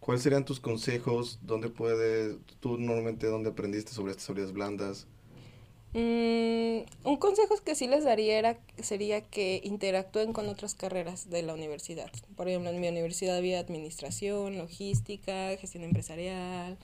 [0.00, 1.40] ¿cuáles serían tus consejos?
[1.42, 5.06] ¿Dónde puedes, tú normalmente, dónde aprendiste sobre estas habilidades blandas?
[5.92, 11.42] Mm, un consejo que sí les daría era, sería que interactúen con otras carreras de
[11.42, 12.10] la universidad.
[12.36, 16.78] Por ejemplo, en mi universidad había administración, logística, gestión empresarial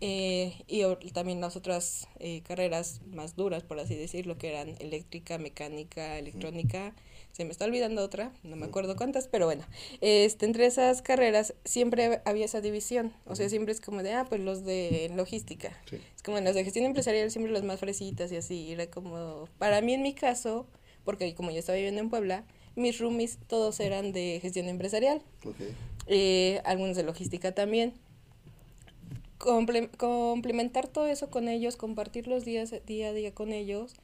[0.00, 5.38] eh, y también las otras eh, carreras más duras, por así decirlo, que eran eléctrica,
[5.38, 6.94] mecánica, electrónica
[7.32, 9.64] se me está olvidando otra, no me acuerdo cuántas, pero bueno,
[10.00, 14.26] este, entre esas carreras siempre había esa división, o sea, siempre es como de, ah,
[14.28, 18.30] pues los de logística, es como en los de gestión empresarial siempre los más fresitas
[18.32, 20.66] y así, era como, para mí en mi caso,
[21.04, 22.44] porque como yo estaba viviendo en Puebla,
[22.76, 25.22] mis roomies todos eran de gestión empresarial,
[26.06, 27.94] eh, algunos de logística también,
[29.38, 33.94] complementar todo eso con ellos, compartir los días día a día con ellos,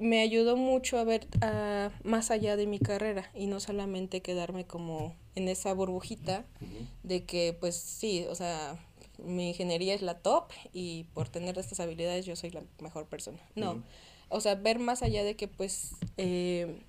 [0.00, 1.28] me ayudó mucho a ver
[2.02, 6.44] más allá de mi carrera y no solamente quedarme como en esa burbujita
[7.02, 8.78] de que pues sí, o sea,
[9.18, 13.38] mi ingeniería es la top y por tener estas habilidades yo soy la mejor persona.
[13.54, 13.82] No,
[14.30, 16.82] o sea, ver más allá de que pues, eh,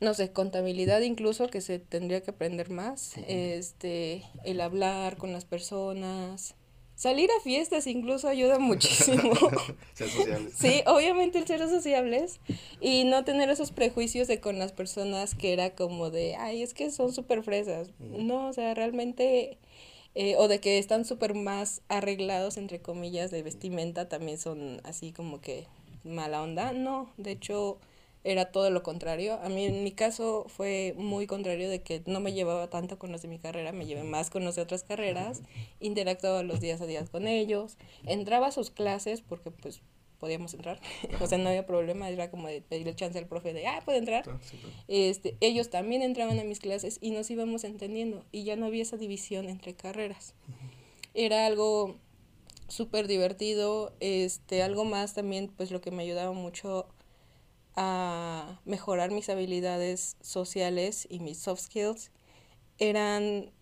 [0.00, 5.44] no sé, contabilidad incluso que se tendría que aprender más, este, el hablar con las
[5.44, 6.54] personas,
[6.96, 9.34] Salir a fiestas incluso ayuda muchísimo.
[9.92, 10.54] ser sociables.
[10.58, 12.40] Sí, obviamente el ser sociables
[12.80, 16.72] y no tener esos prejuicios de con las personas que era como de, ay, es
[16.72, 17.90] que son súper fresas.
[17.98, 19.58] No, o sea, realmente,
[20.14, 25.12] eh, o de que están súper más arreglados, entre comillas, de vestimenta, también son así
[25.12, 25.66] como que
[26.02, 26.72] mala onda.
[26.72, 27.76] No, de hecho,
[28.26, 29.38] era todo lo contrario.
[29.42, 33.12] A mí en mi caso fue muy contrario de que no me llevaba tanto con
[33.12, 35.42] los de mi carrera, me llevé más con los de otras carreras,
[35.78, 39.80] interactuaba los días a días con ellos, entraba a sus clases porque pues
[40.18, 40.80] podíamos entrar,
[41.20, 43.98] o sea, no había problema, era como de pedirle chance al profe de, ah, puede
[43.98, 44.24] entrar.
[44.88, 48.24] Este, ellos también entraban a mis clases y nos íbamos entendiendo.
[48.32, 50.34] Y ya no había esa división entre carreras.
[51.14, 51.96] Era algo
[52.66, 56.88] súper divertido, este, algo más también, pues lo que me ayudaba mucho
[57.76, 62.10] a mejorar mis habilidades sociales y mis soft skills
[62.78, 63.52] eran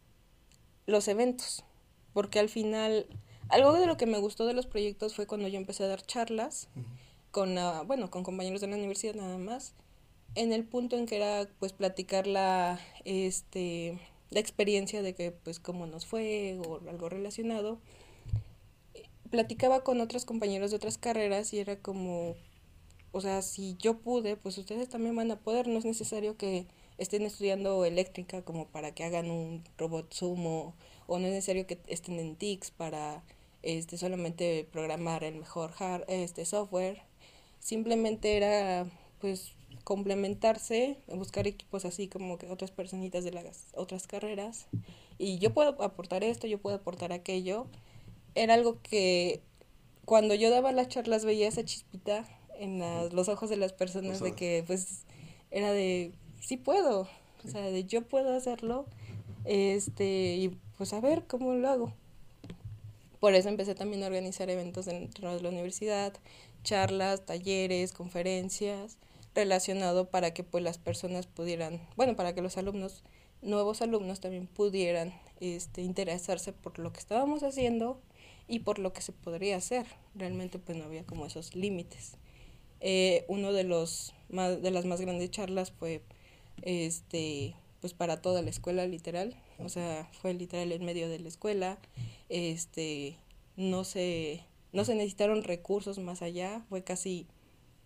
[0.86, 1.64] los eventos.
[2.12, 3.06] porque al final,
[3.48, 6.00] algo de lo que me gustó de los proyectos fue cuando yo empecé a dar
[6.02, 6.68] charlas
[7.32, 9.74] con, bueno, con compañeros de la universidad nada más,
[10.36, 13.98] en el punto en que era pues platicar la, este,
[14.30, 17.80] la experiencia de que pues cómo nos fue o algo relacionado.
[19.30, 22.36] Platicaba con otros compañeros de otras carreras y era como,
[23.14, 26.66] o sea, si yo pude, pues ustedes también van a poder, no es necesario que
[26.98, 30.74] estén estudiando eléctrica como para que hagan un robot sumo
[31.06, 33.22] o no es necesario que estén en TICS para
[33.62, 37.02] este solamente programar el mejor hard, este software.
[37.60, 38.84] Simplemente era
[39.20, 39.52] pues
[39.84, 44.66] complementarse, buscar equipos así como que otras personitas de las otras carreras.
[45.18, 47.68] Y yo puedo aportar esto, yo puedo aportar aquello.
[48.34, 49.40] Era algo que
[50.04, 52.26] cuando yo daba las charlas veía esa chispita
[52.58, 52.80] en
[53.14, 55.04] los ojos de las personas de que pues
[55.50, 57.08] era de sí puedo,
[57.44, 58.86] o sea, de yo puedo hacerlo,
[59.44, 61.92] este, y pues a ver cómo lo hago.
[63.20, 66.12] Por eso empecé también a organizar eventos dentro de la universidad,
[66.62, 68.98] charlas, talleres, conferencias,
[69.34, 73.02] relacionado para que pues las personas pudieran, bueno, para que los alumnos,
[73.42, 78.00] nuevos alumnos también pudieran este, interesarse por lo que estábamos haciendo
[78.46, 79.86] y por lo que se podría hacer.
[80.14, 82.16] Realmente pues no había como esos límites.
[82.86, 86.02] Eh, uno de los más, de las más grandes charlas fue
[86.62, 89.34] este pues para toda la escuela literal.
[89.58, 91.78] O sea fue literal en medio de la escuela.
[92.28, 93.16] Este
[93.56, 96.62] no se no se necesitaron recursos más allá.
[96.68, 97.26] Fue casi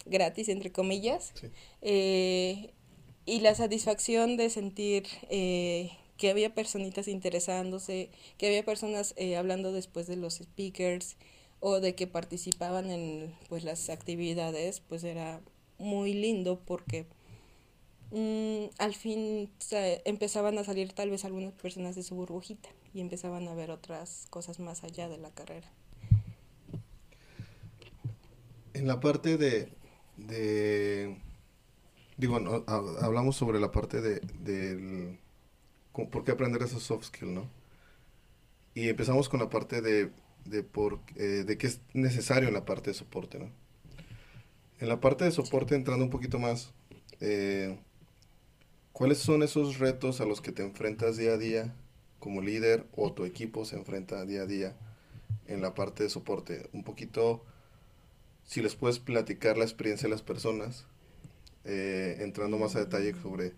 [0.04, 1.32] gratis entre comillas.
[1.80, 2.72] Eh,
[3.24, 9.70] y la satisfacción de sentir eh, que había personitas interesándose que había personas eh, hablando
[9.70, 11.16] después de los speakers
[11.60, 15.40] o de que participaban en pues las actividades pues era
[15.78, 17.06] muy lindo porque
[18.10, 19.50] Mm, al fin
[20.04, 24.26] empezaban a salir tal vez algunas personas de su burbujita y empezaban a ver otras
[24.30, 25.70] cosas más allá de la carrera.
[28.72, 29.68] En la parte de,
[32.16, 35.18] digo, hablamos sobre la parte de, del,
[35.92, 37.50] por qué aprender esos soft skills, ¿no?
[38.74, 40.12] Y empezamos con la parte de,
[40.44, 43.50] de, por, eh, de qué es necesario en la parte de soporte, ¿no?
[44.80, 46.72] En la parte de soporte, entrando un poquito más,
[47.20, 47.78] eh,
[48.98, 51.72] ¿Cuáles son esos retos a los que te enfrentas día a día
[52.18, 54.76] como líder o tu equipo se enfrenta día a día
[55.46, 56.68] en la parte de soporte?
[56.72, 57.44] Un poquito,
[58.44, 60.84] si les puedes platicar la experiencia de las personas,
[61.64, 63.52] eh, entrando más a detalle sobre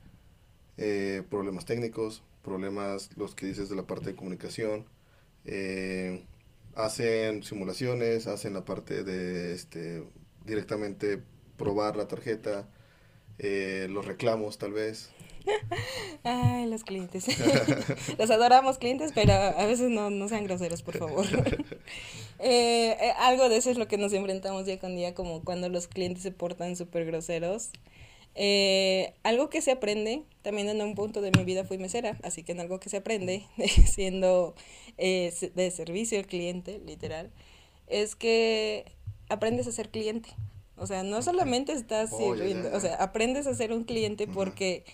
[1.31, 4.85] problemas técnicos, problemas los que dices de la parte de comunicación,
[6.75, 10.05] hacen simulaciones, hacen la parte de este,
[10.45, 11.23] directamente
[11.57, 12.69] probar la tarjeta,
[13.39, 15.11] los reclamos tal vez.
[16.25, 17.27] Ay, los clientes.
[18.19, 21.27] los adoramos clientes, pero a veces no, no sean groseros, por favor.
[22.43, 25.69] Eh, eh, algo de eso es lo que nos enfrentamos día con día, como cuando
[25.69, 27.69] los clientes se portan súper groseros.
[28.35, 32.43] Eh, algo que se aprende, también en un punto de mi vida fui mesera, así
[32.43, 33.47] que en algo que se aprende,
[33.87, 34.55] siendo
[34.97, 37.31] de servicio al cliente, literal,
[37.87, 38.85] es que
[39.29, 40.31] aprendes a ser cliente.
[40.77, 44.85] O sea, no solamente estás oh, sirviendo, o sea, aprendes a ser un cliente porque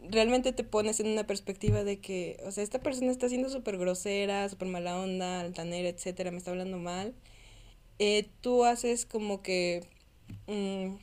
[0.00, 3.76] realmente te pones en una perspectiva de que, o sea, esta persona está siendo súper
[3.76, 7.14] grosera, súper mala onda, altanera, etcétera, me está hablando mal.
[7.98, 9.84] Eh, tú haces como que
[10.46, 10.96] mm,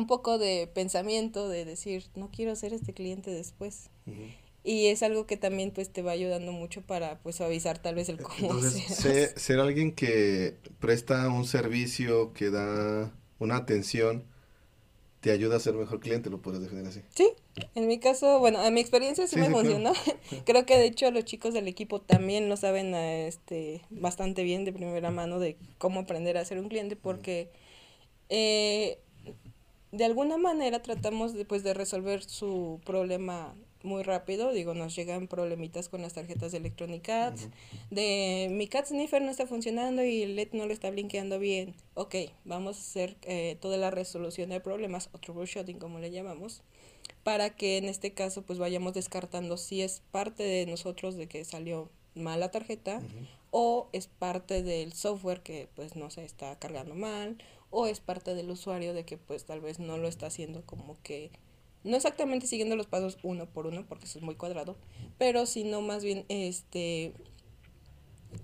[0.00, 3.90] un poco de pensamiento de decir, no quiero ser este cliente después.
[4.64, 8.08] Y es algo que también pues te va ayudando mucho para pues suavizar tal vez
[8.08, 14.24] el cómo Entonces, ser alguien que presta un servicio, que da una atención,
[15.20, 17.02] te ayuda a ser mejor cliente, lo puedes definir así.
[17.14, 17.30] Sí,
[17.74, 19.92] en mi caso, bueno, en mi experiencia sí, me funcionó.
[20.46, 24.72] Creo que de hecho los chicos del equipo también lo saben este, bastante bien de
[24.72, 27.50] primera mano de cómo aprender a ser un cliente porque
[28.30, 28.98] eh,
[29.92, 35.26] de alguna manera tratamos de, pues, de resolver su problema muy rápido, digo, nos llegan
[35.26, 37.08] problemitas con las tarjetas de Electronic
[37.90, 41.74] de mi Cat Sniffer no está funcionando y el LED no lo está blinqueando bien.
[41.94, 46.62] Ok, vamos a hacer eh, toda la resolución de problemas, o troubleshooting como le llamamos,
[47.22, 51.44] para que en este caso pues vayamos descartando si es parte de nosotros de que
[51.44, 53.00] salió mal la tarjeta
[53.50, 57.38] o es parte del software que pues no se está cargando mal
[57.70, 60.96] o es parte del usuario de que pues tal vez no lo está haciendo como
[61.02, 61.30] que
[61.84, 64.76] no exactamente siguiendo los pasos uno por uno, porque eso es muy cuadrado,
[65.18, 67.14] pero sino más bien este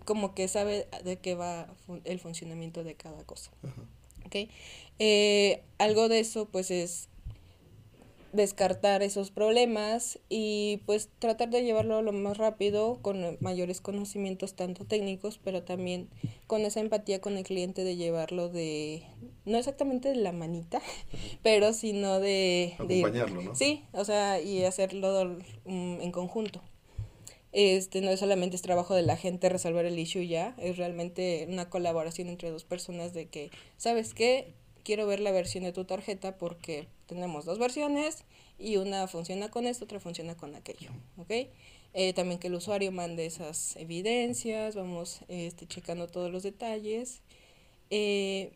[0.04, 1.68] como que sabe de qué va
[2.04, 3.50] el funcionamiento de cada cosa.
[4.98, 7.08] Eh, algo de eso pues es
[8.36, 14.84] descartar esos problemas y pues tratar de llevarlo lo más rápido con mayores conocimientos tanto
[14.84, 16.08] técnicos pero también
[16.46, 19.02] con esa empatía con el cliente de llevarlo de
[19.44, 20.80] no exactamente de la manita
[21.42, 23.54] pero sino de acompañarlo ¿no?
[23.54, 26.62] sí o sea y hacerlo mm, en conjunto
[27.52, 31.46] este no es solamente es trabajo de la gente resolver el issue ya es realmente
[31.48, 34.54] una colaboración entre dos personas de que sabes qué
[34.86, 38.24] quiero ver la versión de tu tarjeta porque tenemos dos versiones
[38.56, 41.48] y una funciona con esto, otra funciona con aquello, ¿ok?
[41.92, 47.22] Eh, también que el usuario mande esas evidencias, vamos este, checando todos los detalles.
[47.90, 48.52] Eh,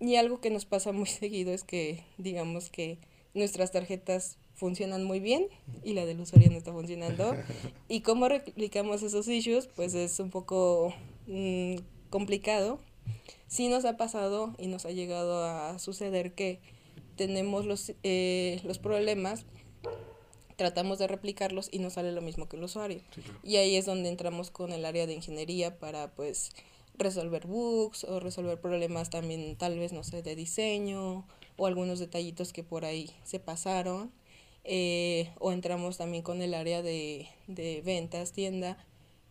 [0.00, 2.98] y algo que nos pasa muy seguido es que, digamos que
[3.32, 5.46] nuestras tarjetas funcionan muy bien
[5.82, 7.34] y la del usuario no está funcionando.
[7.88, 10.92] y cómo replicamos esos issues, pues es un poco
[11.26, 11.76] mm,
[12.10, 12.80] complicado
[13.48, 16.60] sí nos ha pasado y nos ha llegado a suceder que
[17.16, 19.44] tenemos los, eh, los problemas,
[20.56, 23.00] tratamos de replicarlos y no sale lo mismo que el usuario.
[23.42, 26.52] Y ahí es donde entramos con el área de ingeniería para pues
[26.96, 32.52] resolver bugs o resolver problemas también tal vez, no sé, de diseño o algunos detallitos
[32.52, 34.12] que por ahí se pasaron.
[34.64, 38.76] Eh, o entramos también con el área de, de ventas, tienda,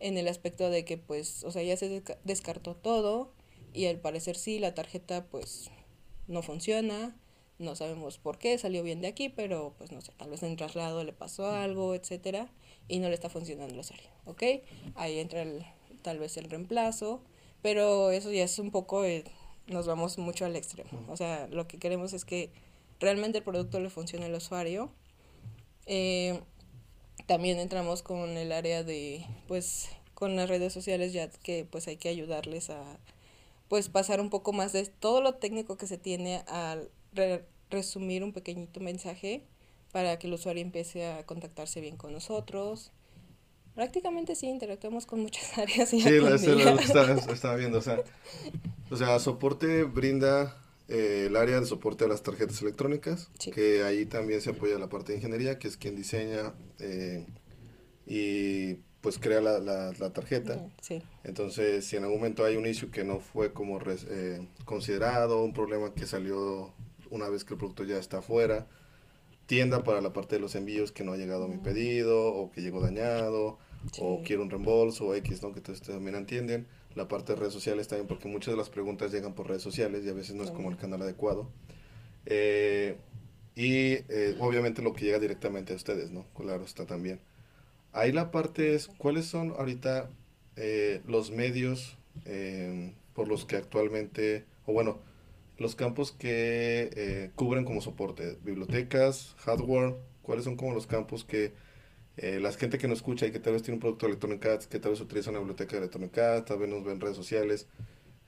[0.00, 3.32] en el aspecto de que pues, o sea, ya se descartó todo,
[3.72, 5.70] y al parecer sí, la tarjeta pues
[6.26, 7.16] no funciona,
[7.58, 10.56] no sabemos por qué, salió bien de aquí, pero pues no sé, tal vez en
[10.56, 12.48] traslado le pasó algo, etcétera,
[12.88, 14.42] y no le está funcionando el usuario, ¿ok?
[14.94, 15.64] Ahí entra el,
[16.02, 17.22] tal vez el reemplazo,
[17.62, 19.24] pero eso ya es un poco, eh,
[19.66, 22.50] nos vamos mucho al extremo, o sea, lo que queremos es que
[23.00, 24.92] realmente el producto le funcione al usuario.
[25.86, 26.40] Eh,
[27.26, 31.96] también entramos con el área de, pues, con las redes sociales ya que pues hay
[31.96, 32.98] que ayudarles a
[33.70, 36.90] pues pasar un poco más de todo lo técnico que se tiene al
[37.70, 39.44] resumir un pequeñito mensaje
[39.92, 42.90] para que el usuario empiece a contactarse bien con nosotros.
[43.76, 45.94] Prácticamente sí, interactuamos con muchas áreas.
[45.94, 47.78] Y sí, lo estaba, estaba, viendo.
[47.78, 48.02] O sea,
[48.90, 54.04] o sea soporte brinda eh, el área de soporte a las tarjetas electrónicas, que ahí
[54.04, 57.24] también se apoya la parte de ingeniería, que es quien diseña eh,
[58.04, 60.68] y pues crea la, la, tarjeta.
[61.24, 65.54] Entonces, si en algún momento hay un issue que no fue como eh, considerado, un
[65.54, 66.72] problema que salió
[67.10, 68.66] una vez que el producto ya está afuera,
[69.46, 72.50] tienda para la parte de los envíos que no ha llegado a mi pedido o
[72.50, 73.58] que llegó dañado
[73.98, 75.52] o quiero un reembolso o X, ¿no?
[75.52, 76.66] Que ustedes también entienden.
[76.94, 80.04] La parte de redes sociales también, porque muchas de las preguntas llegan por redes sociales
[80.04, 81.48] y a veces no es como el canal adecuado.
[82.26, 82.96] Eh,
[83.54, 86.26] y eh, obviamente lo que llega directamente a ustedes, ¿no?
[86.34, 87.20] Claro, está también.
[87.92, 90.08] Ahí la parte es, ¿cuáles son ahorita
[90.56, 95.00] eh, los medios em, por los que actualmente, o bueno,
[95.58, 98.38] los campos que eh, cubren como soporte?
[98.44, 101.52] Bibliotecas, hardware, ¿cuáles son como los campos que
[102.16, 104.46] eh, la gente que nos escucha y que tal vez tiene un producto de Electronic
[104.46, 107.00] Arts, que tal vez utiliza una biblioteca de Electronic Arts, tal vez nos ve en
[107.00, 107.66] redes sociales,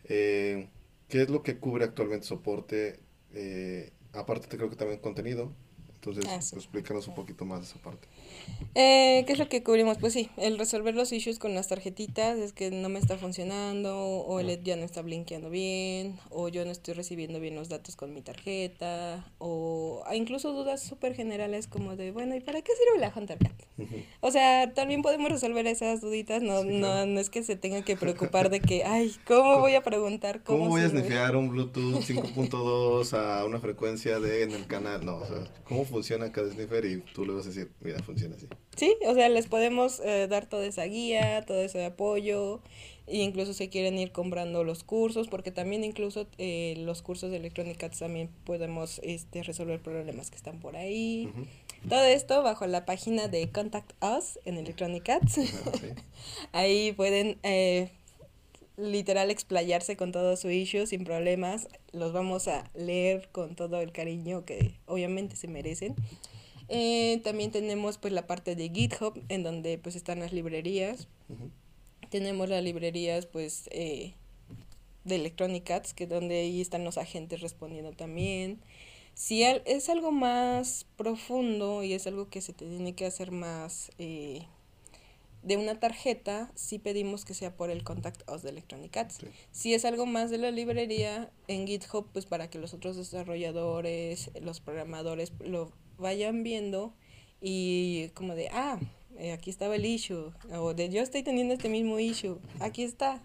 [0.05, 0.69] ¿qué
[1.11, 3.01] es lo que cubre actualmente soporte?
[4.13, 5.53] aparte te creo que también contenido,
[5.95, 8.09] entonces ah, explícanos un poquito más esa parte.
[8.75, 9.99] Eh, ¿Qué es lo que cubrimos?
[9.99, 13.99] Pues sí, el resolver los issues con las tarjetitas es que no me está funcionando
[13.99, 17.69] o el LED ya no está blinkeando bien o yo no estoy recibiendo bien los
[17.69, 22.73] datos con mi tarjeta o incluso dudas súper generales como de, bueno, ¿y para qué
[22.73, 23.53] sirve la HunterCat?
[24.21, 27.97] O sea, también podemos resolver esas duditas, no, no, no es que se tenga que
[27.97, 30.43] preocupar de que, ay, ¿cómo voy a preguntar?
[30.45, 35.05] ¿Cómo, voy a snifear un Bluetooth 5.2 a una frecuencia de en el canal?
[35.05, 36.87] No, o sea, ¿cómo funciona cada sniffer?
[36.87, 38.47] Y tú le vas a decir, mira, funciona así.
[38.77, 42.61] Sí, o sea, les podemos eh, dar toda esa guía, todo ese apoyo,
[43.07, 47.39] e incluso si quieren ir comprando los cursos, porque también incluso eh, los cursos de
[47.39, 51.31] electrónica también podemos este, resolver problemas que están por ahí.
[51.89, 55.41] Todo esto bajo la página de Contact Us en Electronic Arts.
[56.53, 57.91] Ahí pueden eh,
[58.77, 61.69] literal explayarse con todo su issue sin problemas.
[61.93, 65.97] Los vamos a leer con todo el cariño que obviamente se merecen.
[66.69, 71.09] Eh, también tenemos pues la parte de GitHub en donde pues están las librerías.
[72.11, 74.15] Tenemos las librerías pues eh,
[75.05, 78.61] de Electronic Arts que donde ahí están los agentes respondiendo también.
[79.15, 84.47] Si es algo más profundo y es algo que se tiene que hacer más eh,
[85.43, 89.19] de una tarjeta, sí pedimos que sea por el Contact Us de Electronic Arts.
[89.51, 94.31] Si es algo más de la librería, en GitHub, pues para que los otros desarrolladores,
[94.41, 95.73] los programadores lo
[96.03, 96.93] vayan viendo
[97.41, 98.79] y como de, ah,
[99.19, 103.23] eh, aquí estaba el issue, o de yo estoy teniendo este mismo issue, aquí está,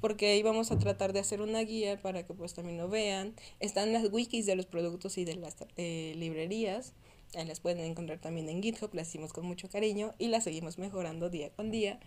[0.00, 3.34] porque ahí vamos a tratar de hacer una guía para que pues también lo vean.
[3.60, 6.94] Están las wikis de los productos y de las eh, librerías,
[7.36, 10.78] Ahí las pueden encontrar también en GitHub, las hicimos con mucho cariño y las seguimos
[10.78, 12.00] mejorando día con día,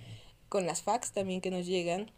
[0.50, 2.12] con las fax también que nos llegan.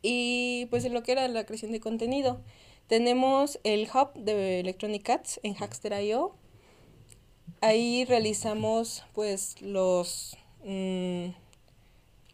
[0.00, 2.40] Y pues en lo que era la creación de contenido,
[2.86, 6.34] tenemos el hub de Electronic Cats en Hackster.io.
[7.60, 10.36] Ahí realizamos pues los...
[10.64, 11.30] Mm,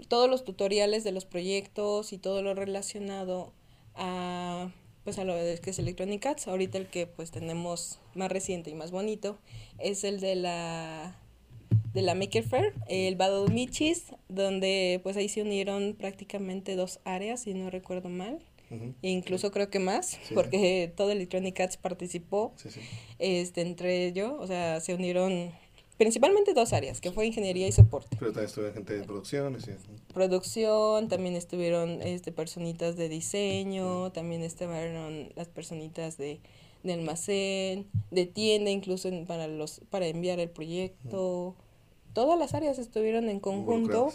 [0.09, 3.53] todos los tutoriales de los proyectos y todo lo relacionado
[3.95, 4.71] a
[5.05, 6.49] pues a lo que es Electronic Arts.
[6.49, 9.39] Ahorita el que pues tenemos más reciente y más bonito
[9.79, 11.17] es el de la
[11.95, 17.43] de la Maker Fair, el Battle Michis, donde pues ahí se unieron prácticamente dos áreas,
[17.43, 18.41] si no recuerdo mal.
[19.03, 22.55] Incluso creo que más, porque todo Electronic Arts participó
[23.19, 25.53] este entre ellos, o sea, se unieron
[26.03, 28.17] principalmente dos áreas, que fue ingeniería y soporte.
[28.19, 29.57] Pero también estuvieron gente de producción.
[30.13, 36.41] Producción, también estuvieron este, personitas de diseño, también estuvieron las personitas de,
[36.83, 41.55] de almacén, de tienda, incluso para, los, para enviar el proyecto.
[42.15, 44.13] Todas las áreas estuvieron en conjunto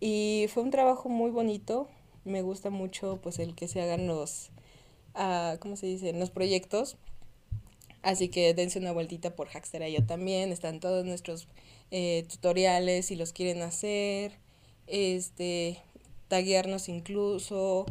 [0.00, 1.88] y fue un trabajo muy bonito.
[2.28, 4.50] Me gusta mucho pues el que se hagan los,
[5.14, 6.12] uh, ¿cómo se dice?
[6.12, 6.96] Los proyectos
[8.02, 10.52] Así que dense una vueltita por Hackster yo también.
[10.52, 11.48] Están todos nuestros
[11.90, 14.38] eh, tutoriales si los quieren hacer.
[14.86, 15.78] Este,
[16.28, 17.86] taguearnos incluso.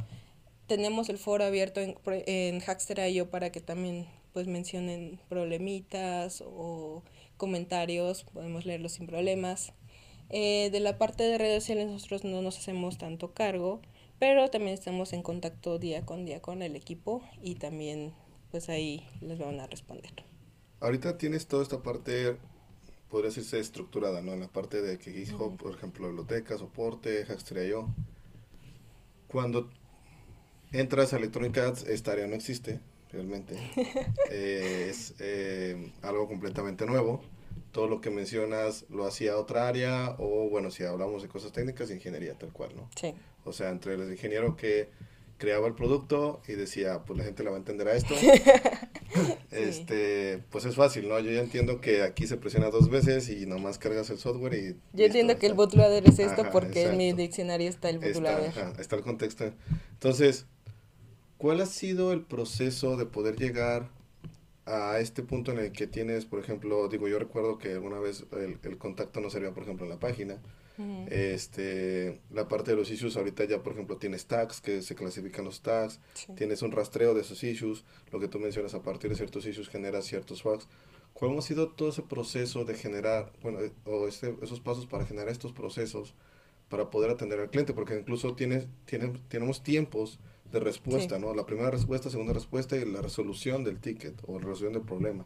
[0.68, 7.04] Tenemos el foro abierto en, en Hackster.io para que también pues mencionen problemitas o
[7.38, 8.24] comentarios.
[8.34, 9.74] Podemos leerlos sin problemas.
[10.30, 13.82] Eh, de la parte de redes sociales nosotros no nos hacemos tanto cargo,
[14.20, 18.14] pero también estamos en contacto día con día con el equipo y también
[18.52, 20.12] pues ahí les van a responder.
[20.80, 22.38] Ahorita tienes toda esta parte,
[23.10, 24.34] podría decirse estructurada, ¿no?
[24.34, 27.90] En la parte de que GitHub, por ejemplo, biblioteca, soporte, Hackster.io.
[29.28, 29.70] Cuando
[30.72, 32.80] entras a Electronic Arts, esta área no existe,
[33.12, 33.58] realmente.
[34.30, 37.22] Eh, es eh, algo completamente nuevo.
[37.72, 41.90] Todo lo que mencionas lo hacía otra área, o bueno, si hablamos de cosas técnicas,
[41.92, 42.90] ingeniería, tal cual, ¿no?
[42.96, 43.14] Sí.
[43.48, 44.90] O sea, entre el ingeniero que
[45.38, 48.14] creaba el producto y decía, pues la gente la va a entender a esto.
[49.52, 51.20] este, pues es fácil, ¿no?
[51.20, 54.76] Yo ya entiendo que aquí se presiona dos veces y nomás cargas el software y...
[54.94, 58.50] Yo entiendo que el bootloader es esto porque en mi diccionario está el bootloader.
[58.50, 59.52] Está, está el contexto.
[59.94, 60.46] Entonces,
[61.38, 63.90] ¿cuál ha sido el proceso de poder llegar
[64.66, 68.26] a este punto en el que tienes, por ejemplo, digo, yo recuerdo que alguna vez
[68.34, 70.40] el, el contacto no servía, por ejemplo, en la página
[71.10, 75.46] este, la parte de los issues, ahorita ya, por ejemplo, tienes tags, que se clasifican
[75.46, 76.00] los tags,
[76.36, 79.70] tienes un rastreo de esos issues, lo que tú mencionas, a partir de ciertos issues
[79.70, 80.68] genera ciertos bugs.
[81.14, 85.06] ¿Cuál ha sido todo ese proceso de generar, bueno, eh, o este, esos pasos para
[85.06, 86.14] generar estos procesos
[86.70, 87.74] para poder atender al cliente?
[87.74, 90.20] Porque incluso tienes, tienes, tenemos tiempos
[90.52, 91.34] de respuesta, ¿no?
[91.34, 95.26] La primera respuesta, segunda respuesta y la resolución del ticket o la resolución del problema.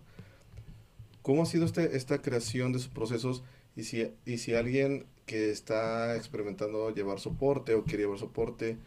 [1.21, 3.43] ¿Cómo ha sido este, esta creación de esos procesos?
[3.75, 8.77] Y si, y si alguien que está experimentando llevar soporte o quiere llevar soporte,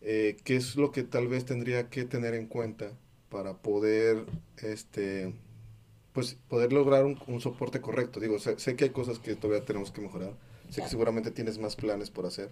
[0.00, 2.92] eh, ¿qué es lo que tal vez tendría que tener en cuenta
[3.28, 4.24] para poder,
[4.62, 5.34] este,
[6.14, 8.20] pues, poder lograr un, soporte correcto?
[8.20, 10.32] Digo, sé, sé, que hay cosas que todavía tenemos que mejorar,
[10.70, 12.50] sé que seguramente tienes más planes por hacer,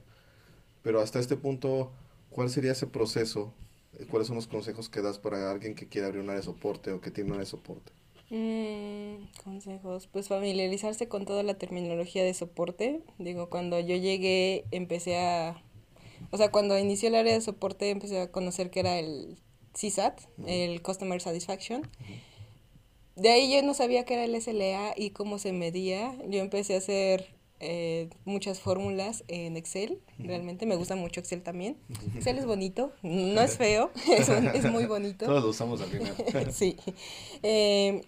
[0.82, 1.92] pero hasta este punto,
[2.28, 3.54] ¿cuál sería ese proceso?
[4.10, 7.00] ¿Cuáles son los consejos que das para alguien que quiere abrir una de soporte o
[7.00, 7.90] que tiene una de soporte?
[8.30, 13.00] Mm, consejos, pues familiarizarse con toda la terminología de soporte.
[13.18, 15.62] Digo, cuando yo llegué empecé a,
[16.30, 19.38] o sea, cuando inició el área de soporte empecé a conocer que era el
[19.72, 21.88] CSAT, el Customer Satisfaction.
[23.16, 26.16] De ahí yo no sabía qué era el SLA y cómo se medía.
[26.26, 30.00] Yo empecé a hacer eh, muchas fórmulas en Excel.
[30.18, 31.76] Realmente me gusta mucho Excel también.
[32.16, 35.26] Excel es bonito, no es feo, es, es muy bonito.
[35.26, 36.14] Todos lo usamos al final.
[36.52, 36.76] sí.
[37.42, 38.02] Eh,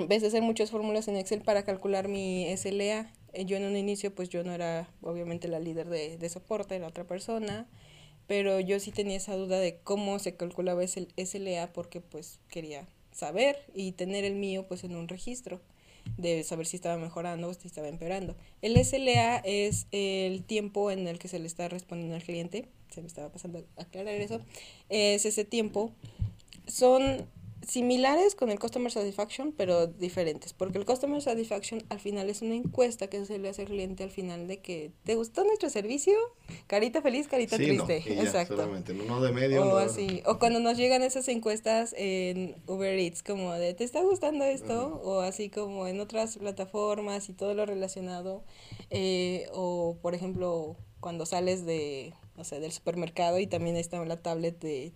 [0.00, 3.12] empecé a hacer muchas fórmulas en Excel para calcular mi SLA.
[3.32, 6.76] Eh, yo en un inicio, pues yo no era obviamente la líder de, de soporte,
[6.76, 7.66] era otra persona,
[8.26, 12.86] pero yo sí tenía esa duda de cómo se calculaba ese SLA porque pues quería
[13.12, 15.60] saber y tener el mío pues en un registro
[16.18, 18.36] de saber si estaba mejorando o si estaba empeorando.
[18.62, 23.00] El SLA es el tiempo en el que se le está respondiendo al cliente, se
[23.00, 24.40] me estaba pasando a aclarar eso,
[24.88, 25.92] es ese tiempo.
[26.66, 27.26] Son
[27.66, 32.54] similares con el Customer Satisfaction, pero diferentes, porque el Customer Satisfaction al final es una
[32.54, 36.14] encuesta que se le hace al cliente al final de que ¿te gustó nuestro servicio?
[36.66, 38.02] Carita feliz, carita triste.
[38.20, 38.56] Exacto.
[39.04, 39.64] uno de medio.
[39.64, 44.02] O así, o cuando nos llegan esas encuestas en Uber Eats como de ¿te está
[44.02, 45.00] gustando esto?
[45.04, 48.44] O así como en otras plataformas y todo lo relacionado.
[48.90, 54.20] Eh, o por ejemplo, cuando sales de o sea, del supermercado y también está la
[54.22, 54.92] tablet de...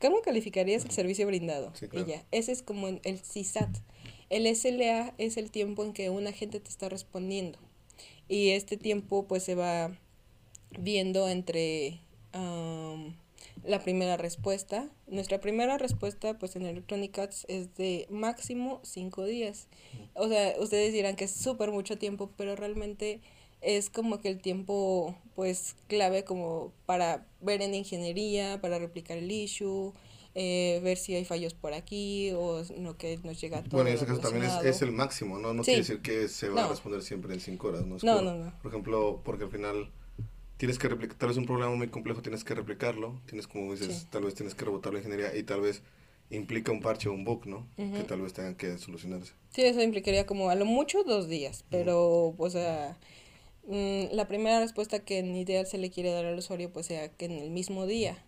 [0.00, 1.72] ¿Cómo calificarías el servicio brindado?
[1.74, 3.76] Sí, Ella, ese es como el CSAT.
[4.30, 7.58] El SLA es el tiempo en que un agente te está respondiendo
[8.28, 9.96] y este tiempo pues se va
[10.78, 12.00] viendo entre
[13.62, 14.90] la primera respuesta.
[15.06, 19.68] Nuestra primera respuesta pues en Electronic Arts es de máximo cinco días.
[20.14, 23.20] O sea, ustedes dirán que es súper mucho tiempo, pero realmente
[23.64, 29.30] es como que el tiempo pues clave como para ver en ingeniería, para replicar el
[29.30, 29.92] issue,
[30.34, 33.76] eh, ver si hay fallos por aquí o no que nos llega todo.
[33.78, 35.54] Bueno, en ese caso también es, es, el máximo, ¿no?
[35.54, 37.96] No quiere decir que se va a responder siempre en cinco horas, ¿no?
[38.02, 38.52] no, no, no.
[38.60, 39.90] Por ejemplo, porque al final
[40.56, 44.06] tienes que replicar, tal vez un problema muy complejo tienes que replicarlo, tienes como dices,
[44.10, 45.82] tal vez tienes que rebotar la ingeniería y tal vez
[46.30, 47.66] implica un parche o un bug, ¿no?
[47.76, 49.32] Que tal vez tengan que solucionarse.
[49.50, 52.96] Sí, eso implicaría como a lo mucho dos días, pero, o sea,
[53.68, 57.26] la primera respuesta que en ideal se le quiere dar al usuario, pues sea que
[57.26, 58.22] en el mismo día.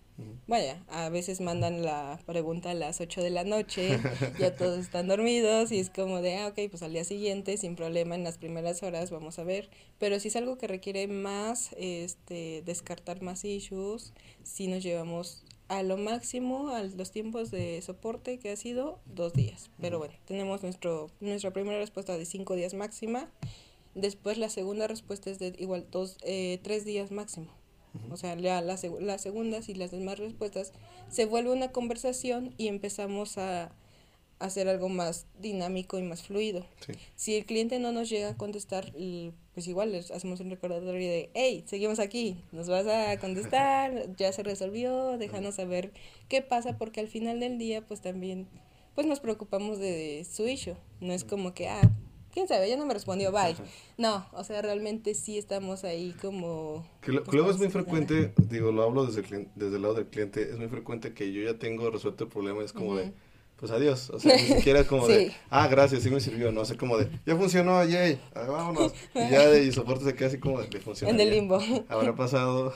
[0.47, 3.99] Vaya, a veces mandan la pregunta a las 8 de la noche,
[4.39, 7.77] ya todos están dormidos y es como de, ah, ok, pues al día siguiente, sin
[7.77, 9.69] problema, en las primeras horas vamos a ver.
[9.99, 15.83] Pero si es algo que requiere más, este, descartar más issues, si nos llevamos a
[15.83, 19.71] lo máximo a los tiempos de soporte que ha sido dos días.
[19.81, 23.31] Pero bueno, tenemos nuestro, nuestra primera respuesta de cinco días máxima.
[23.97, 27.49] Después la segunda respuesta es de igual dos, eh, tres días máximo.
[28.11, 30.75] O sea, ya las segundas y las demás respuestas
[31.09, 33.73] se vuelve una conversación y empezamos a,
[34.39, 36.67] hacer algo más dinámico y más fluido.
[37.15, 38.93] Si el cliente no nos llega a contestar,
[39.55, 44.33] pues igual les hacemos un recordatorio de, hey, seguimos aquí, nos vas a contestar, ya
[44.33, 45.93] se resolvió, déjanos saber
[46.29, 48.47] qué pasa, porque al final del día, pues también,
[48.95, 50.77] pues nos preocupamos de su issue.
[51.01, 51.91] No es como que, ah,
[52.37, 53.57] quién sabe, ya no me respondió, bye.
[53.97, 56.87] No, o sea, realmente sí estamos ahí como...
[57.01, 60.09] Que pues, luego es muy frecuente, digo, lo hablo desde el, desde el lado del
[60.09, 63.15] cliente, es muy frecuente que yo ya tengo resuelto el problema, es como de,
[63.59, 66.67] pues adiós, o sea, ni siquiera es como de, ah, gracias, sí me sirvió, no,
[66.67, 70.39] sé, como de, ya funcionó, yay, vámonos, y ya de, y soporte se queda así
[70.39, 71.15] como de, funciona.
[71.15, 71.59] En el limbo.
[71.89, 72.75] Habrá pasado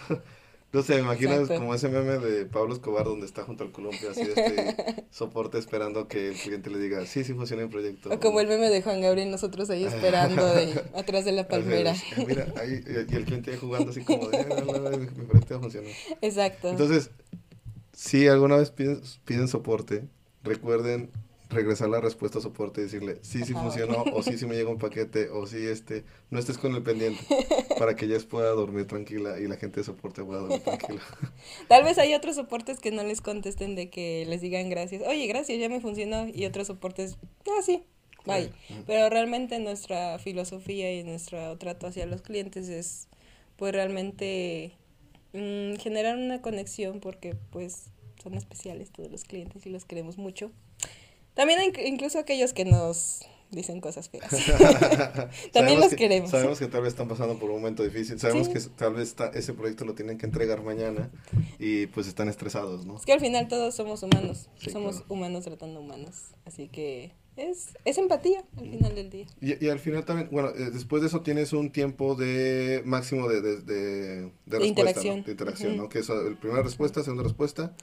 [0.72, 4.20] no sé, imaginas como ese meme de Pablo Escobar donde está junto al columpio, así
[4.20, 8.08] este soporte esperando que el cliente le diga, sí, sí funciona el proyecto.
[8.08, 11.94] O como el meme de Juan Gabriel, nosotros ahí esperando de, atrás de la palmera.
[12.24, 15.88] Mira, ahí, y el cliente ahí jugando así como de, mi proyecto funcionó.
[16.20, 16.68] Exacto.
[16.68, 17.10] Entonces,
[17.92, 20.08] si alguna vez piden, piden soporte,
[20.44, 21.10] recuerden
[21.50, 24.70] regresar la respuesta a soporte y decirle, sí, sí funcionó, o sí, sí me llega
[24.70, 27.20] un paquete, o sí, este, no estés con el pendiente,
[27.78, 31.02] para que ellas pueda dormir tranquila y la gente de soporte pueda dormir tranquila.
[31.68, 35.26] Tal vez hay otros soportes que no les contesten de que les digan gracias, oye,
[35.26, 37.82] gracias, ya me funcionó, y otros soportes, ah, sí,
[38.24, 38.52] bye.
[38.86, 43.08] Pero realmente nuestra filosofía y nuestro trato hacia los clientes es,
[43.56, 44.72] pues, realmente
[45.32, 47.90] mm, generar una conexión porque, pues,
[48.22, 50.52] son especiales todos los clientes y los queremos mucho.
[51.40, 54.30] También incluso aquellos que nos dicen cosas feas.
[55.54, 56.30] También los queremos.
[56.30, 58.20] Sabemos que tal vez están pasando por un momento difícil.
[58.20, 61.08] Sabemos que tal vez ese proyecto lo tienen que entregar mañana
[61.58, 62.96] y pues están estresados, ¿no?
[62.96, 64.50] Es que al final todos somos humanos.
[64.70, 66.34] somos humanos tratando humanos.
[66.44, 69.26] Así que es, es empatía al final del día.
[69.40, 73.28] Y, y al final también, bueno, eh, después de eso tienes un tiempo de máximo
[73.28, 75.22] de, de, de, de, interacción.
[75.24, 75.88] De interacción, ¿no?
[75.88, 77.74] Que es la primera respuesta, segunda respuesta,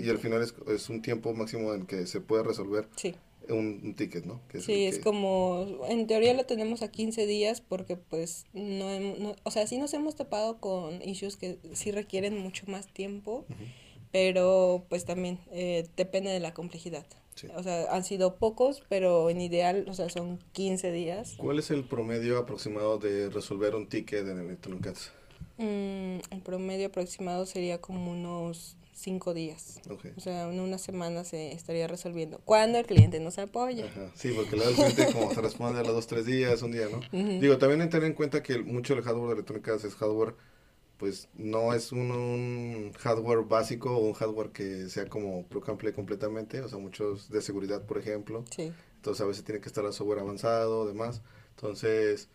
[0.00, 3.14] y al final es, es, un tiempo máximo en que se puede resolver sí.
[3.48, 4.40] un, ticket, ¿no?
[4.48, 8.98] Que es sí, es como, en teoría lo tenemos a 15 días porque pues no,
[9.00, 13.44] no, o sea, sí nos hemos tapado con issues que sí requieren mucho más tiempo,
[14.12, 17.04] pero pues también eh, depende de la complejidad.
[17.56, 21.34] O sea, han sido pocos, pero en ideal, o sea, son 15 días.
[21.36, 24.94] ¿Cuál es el promedio aproximado de resolver un ticket en Electronic?
[25.58, 29.80] Mm, el promedio aproximado sería como unos 5 días.
[30.16, 32.40] O sea, en una semana se estaría resolviendo.
[32.44, 33.86] Cuando el cliente nos apoya.
[34.14, 36.86] Sí, porque luego el cliente como se responde a los 2, 3 días, un día,
[36.90, 37.00] ¿no?
[37.40, 39.94] Digo, también hay que tener en cuenta que mucho del hardware de Electronic Arts es
[39.96, 40.34] hardware
[40.98, 46.60] pues no es un, hardware básico o un hardware que sea como plug play completamente,
[46.60, 48.44] o sea, muchos de seguridad, por ejemplo.
[48.50, 48.72] Sí.
[48.96, 51.20] Entonces a veces tiene que estar el software avanzado, demás.
[51.50, 52.28] Entonces,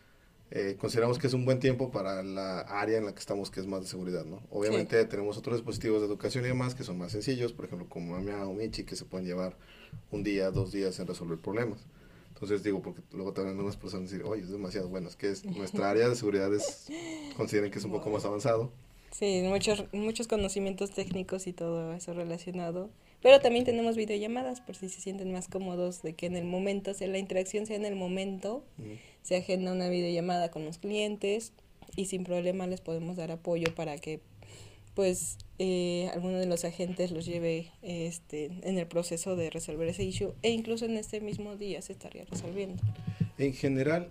[0.51, 3.59] eh, consideramos que es un buen tiempo para la área en la que estamos, que
[3.59, 4.41] es más de seguridad, ¿no?
[4.49, 8.15] Obviamente tenemos otros dispositivos de educación y demás que son más sencillos, por ejemplo, como
[8.15, 9.57] Amia o Michi, que se pueden llevar
[10.11, 11.85] un día, dos días en resolver problemas.
[12.41, 15.43] Entonces digo, porque luego también unas personas dicen, oye, es demasiado bueno, es que es,
[15.43, 16.87] nuestra área de seguridad es,
[17.35, 18.71] consideren que es un poco más avanzado.
[19.11, 22.89] Sí, muchos, muchos conocimientos técnicos y todo eso relacionado.
[23.21, 26.91] Pero también tenemos videollamadas por si se sienten más cómodos de que en el momento,
[26.91, 28.63] o sea, la interacción sea en el momento,
[29.21, 31.51] se agenda una videollamada con los clientes
[31.97, 34.21] y sin problema les podemos dar apoyo para que
[34.99, 40.03] pues eh, alguno de los agentes los lleve este, en el proceso de resolver ese
[40.03, 42.83] issue e incluso en este mismo día se estaría resolviendo.
[43.37, 44.09] En general,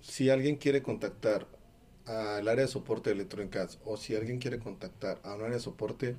[0.00, 1.46] si alguien quiere contactar
[2.06, 5.60] al área de soporte de Electronic o si alguien quiere contactar a un área de
[5.60, 6.16] soporte,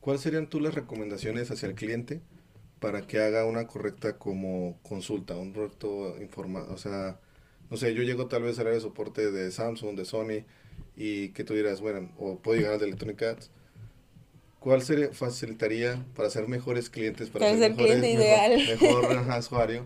[0.00, 2.22] ¿cuáles serían tú las recomendaciones hacia el cliente
[2.80, 6.74] para que haga una correcta como consulta, un correcto informado?
[6.74, 7.20] O sea,
[7.70, 10.44] no sé, yo llego tal vez al área de soporte de Samsung, de Sony,
[10.96, 13.50] y que tú dirás, bueno, o puedo llegar al de Electronic Arts.
[14.60, 18.62] ¿Cuál sería, facilitaría para ser mejores clientes, para, ser, mejores, cliente ideal.
[18.80, 19.84] mejor usuario?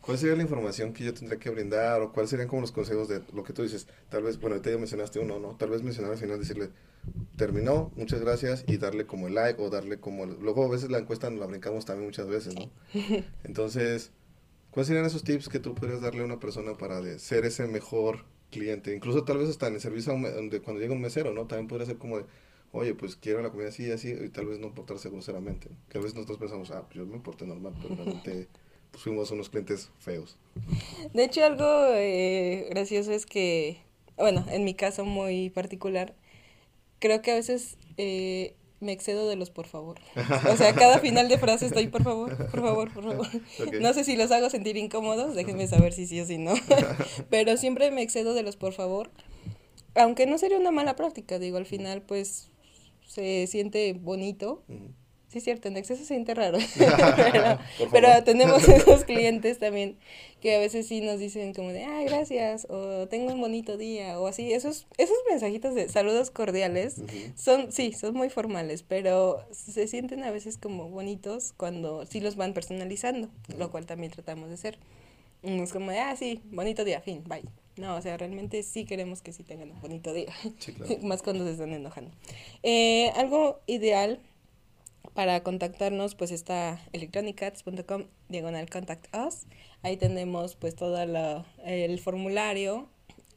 [0.00, 3.08] ¿Cuál sería la información que yo tendría que brindar o cuáles serían como los consejos
[3.08, 3.88] de lo que tú dices?
[4.08, 5.56] Tal vez, bueno, ahorita ya mencionaste uno, ¿no?
[5.56, 6.70] Tal vez mencionar al final, decirle,
[7.36, 10.26] terminó, muchas gracias y darle como el like o darle como...
[10.26, 12.70] Luego a veces la encuesta nos la brincamos también muchas veces, ¿no?
[13.44, 14.12] Entonces,
[14.70, 17.66] ¿cuáles serían esos tips que tú podrías darle a una persona para de ser ese
[17.66, 18.26] mejor
[18.58, 18.94] cliente?
[18.94, 21.46] Incluso tal vez hasta en el servicio donde cuando llega un mesero, ¿no?
[21.46, 22.24] También podría ser como de,
[22.72, 25.68] oye, pues quiero la comida así, así, y tal vez no portarse groseramente.
[25.88, 28.48] Que a veces nosotros pensamos, ah, pues yo me porté normal, pero realmente
[28.90, 30.38] pues fuimos unos clientes feos.
[31.12, 33.78] De hecho, algo eh, gracioso es que,
[34.16, 36.14] bueno, en mi caso muy particular,
[36.98, 39.98] creo que a veces eh, me excedo de los por favor.
[40.50, 43.26] O sea, cada final de frase estoy por favor, por favor, por favor.
[43.80, 46.54] No sé si los hago sentir incómodos, déjenme saber si sí o si no.
[47.30, 49.10] Pero siempre me excedo de los por favor.
[49.94, 52.50] Aunque no sería una mala práctica, digo, al final pues
[53.06, 54.62] se siente bonito.
[55.36, 56.56] Sí, es cierto, en exceso se siente raro.
[57.92, 59.98] pero, tenemos esos clientes también
[60.40, 64.18] que a veces sí nos dicen como de, ah, gracias, o tengo un bonito día,
[64.18, 64.54] o así.
[64.54, 67.02] Esos, esos mensajitos de saludos cordiales
[67.34, 72.36] son, sí, son muy formales, pero se sienten a veces como bonitos cuando sí los
[72.36, 73.28] van personalizando,
[73.58, 74.78] lo cual también tratamos de hacer.
[75.42, 77.42] Es como de, ah, sí, bonito día, fin, bye.
[77.76, 80.32] No, o sea, realmente sí queremos que sí tengan un bonito día.
[81.02, 82.10] Más cuando se están enojando.
[82.62, 84.18] Eh, algo ideal
[85.14, 89.46] para contactarnos, pues está electronicats.com diagonal contact us.
[89.82, 90.98] Ahí tenemos pues todo
[91.64, 92.88] el formulario.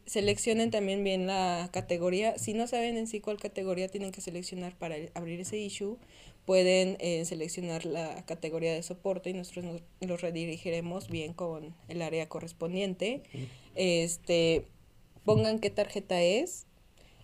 [0.06, 2.38] Seleccionen también bien la categoría.
[2.38, 5.98] Si no saben en sí cuál categoría tienen que seleccionar para abrir ese issue,
[6.46, 12.02] pueden eh, seleccionar la categoría de soporte y nosotros nos, los redirigiremos bien con el
[12.02, 13.22] área correspondiente.
[13.76, 14.66] Este,
[15.26, 16.66] pongan qué tarjeta es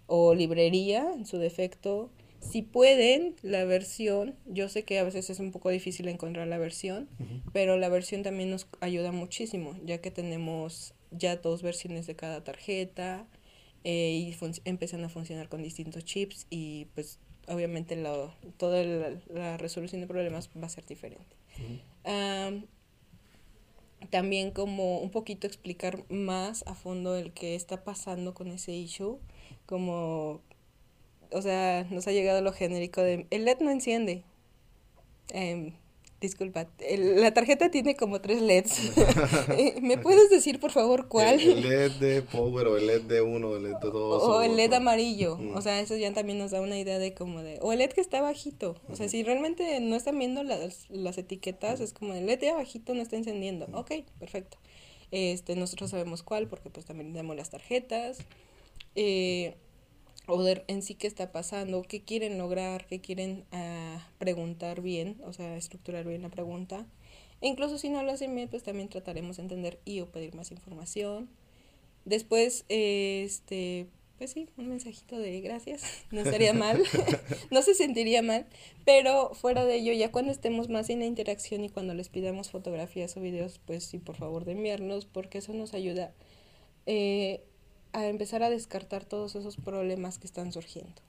[0.05, 2.11] o librería en su defecto
[2.49, 6.57] si pueden, la versión, yo sé que a veces es un poco difícil encontrar la
[6.57, 7.09] versión,
[7.53, 12.43] pero la versión también nos ayuda muchísimo, ya que tenemos ya dos versiones de cada
[12.43, 13.25] tarjeta
[13.83, 14.35] eh, y
[14.65, 18.01] empiezan a funcionar con distintos chips y pues obviamente
[18.57, 21.35] toda la, resolución de problemas va a ser diferente.
[24.09, 29.19] también como un poquito explicar más a fondo el que está pasando con ese issue,
[29.65, 30.41] como
[31.31, 34.23] o sea, nos ha llegado lo genérico de, el LED no enciende.
[35.33, 35.73] Eh,
[36.21, 36.67] disculpa,
[36.97, 38.91] la tarjeta tiene como tres LEDs.
[39.57, 41.39] Eh, ¿Me puedes decir, por favor, cuál?
[41.39, 44.23] El, LED de power o el LED de uno, el LED de dos.
[44.23, 45.37] O, el LED amarillo.
[45.37, 45.55] Mm.
[45.55, 47.59] O sea, eso ya también nos da una idea de como de...
[47.61, 48.75] O el LED que está bajito.
[48.89, 52.49] O sea, si realmente no están viendo las, las etiquetas, es como el LED de
[52.49, 53.67] abajito no está encendiendo.
[53.73, 54.57] Ok, perfecto.
[55.11, 58.17] Este, nosotros sabemos cuál porque pues también tenemos las tarjetas.
[58.95, 59.55] Eh,
[60.27, 65.21] o de en sí qué está pasando, qué quieren lograr, qué quieren ah, preguntar bien,
[65.25, 66.85] o sea, estructurar bien la pregunta.
[67.41, 70.35] E incluso si no lo hacen bien, pues también trataremos de entender y o pedir
[70.35, 71.29] más información.
[72.05, 76.81] Después, este, pues sí, un mensajito de gracias, no estaría mal,
[77.51, 78.45] no se sentiría mal,
[78.85, 82.49] pero fuera de ello, ya cuando estemos más en la interacción y cuando les pidamos
[82.49, 86.13] fotografías o videos, pues sí, por favor de enviarnos, porque eso nos ayuda.
[86.85, 87.43] Eh,
[87.95, 91.01] a empezar a descartar todos esos problemas que están surgiendo.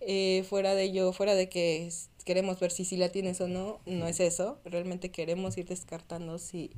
[0.00, 1.90] Eh, fuera de ello, fuera de que
[2.24, 4.58] queremos ver si sí la tienes o no, no es eso.
[4.64, 6.70] Realmente queremos ir descartando si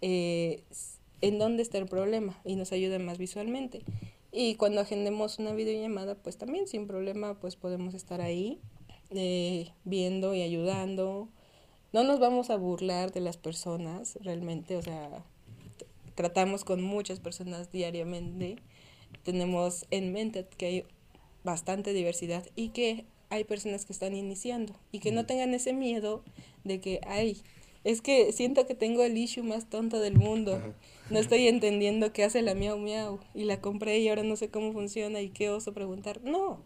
[0.00, 0.62] eh,
[1.20, 3.82] en dónde está el problema y nos ayuda más visualmente.
[4.32, 8.58] Y cuando agendemos una videollamada, pues también sin problema, pues podemos estar ahí
[9.10, 11.28] eh, viendo y ayudando.
[11.92, 15.24] No nos vamos a burlar de las personas, realmente, o sea,
[16.16, 18.56] tratamos con muchas personas diariamente,
[19.22, 20.84] tenemos en mente que hay
[21.44, 26.24] bastante diversidad y que hay personas que están iniciando y que no tengan ese miedo
[26.64, 27.40] de que, ay,
[27.84, 30.60] es que siento que tengo el issue más tonto del mundo.
[31.08, 34.48] No estoy entendiendo qué hace la miau miau y la compré y ahora no sé
[34.48, 36.20] cómo funciona y qué oso preguntar.
[36.24, 36.64] No.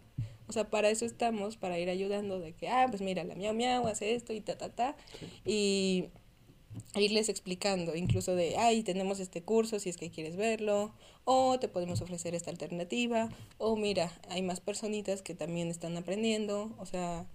[0.48, 3.52] O sea, para eso estamos, para ir ayudando de que, ah, pues mira, la miau
[3.52, 4.96] miau hace esto y ta ta ta.
[5.44, 6.06] Y
[6.94, 10.92] irles explicando, incluso de, ay, tenemos este curso si es que quieres verlo,
[11.24, 16.72] o te podemos ofrecer esta alternativa, o mira, hay más personitas que también están aprendiendo,
[16.78, 17.26] o sea,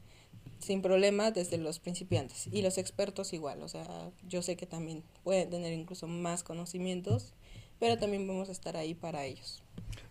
[0.60, 5.04] sin problema desde los principiantes y los expertos igual, o sea, yo sé que también
[5.24, 7.34] pueden tener incluso más conocimientos,
[7.80, 9.62] pero también vamos a estar ahí para ellos.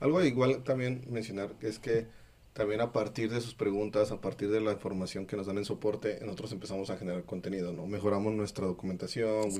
[0.00, 2.06] Algo igual también mencionar es que
[2.54, 5.64] también a partir de sus preguntas, a partir de la información que nos dan en
[5.64, 7.86] soporte, nosotros empezamos a generar contenido, ¿no?
[7.86, 9.50] Mejoramos nuestra documentación,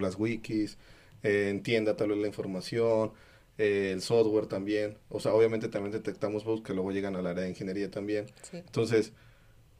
[0.00, 0.76] las wikis,
[1.22, 3.12] eh, entienda tal vez la información,
[3.56, 4.98] eh, el software también.
[5.08, 8.26] O sea, obviamente también detectamos bugs que luego llegan al área de ingeniería también.
[8.52, 9.14] Entonces,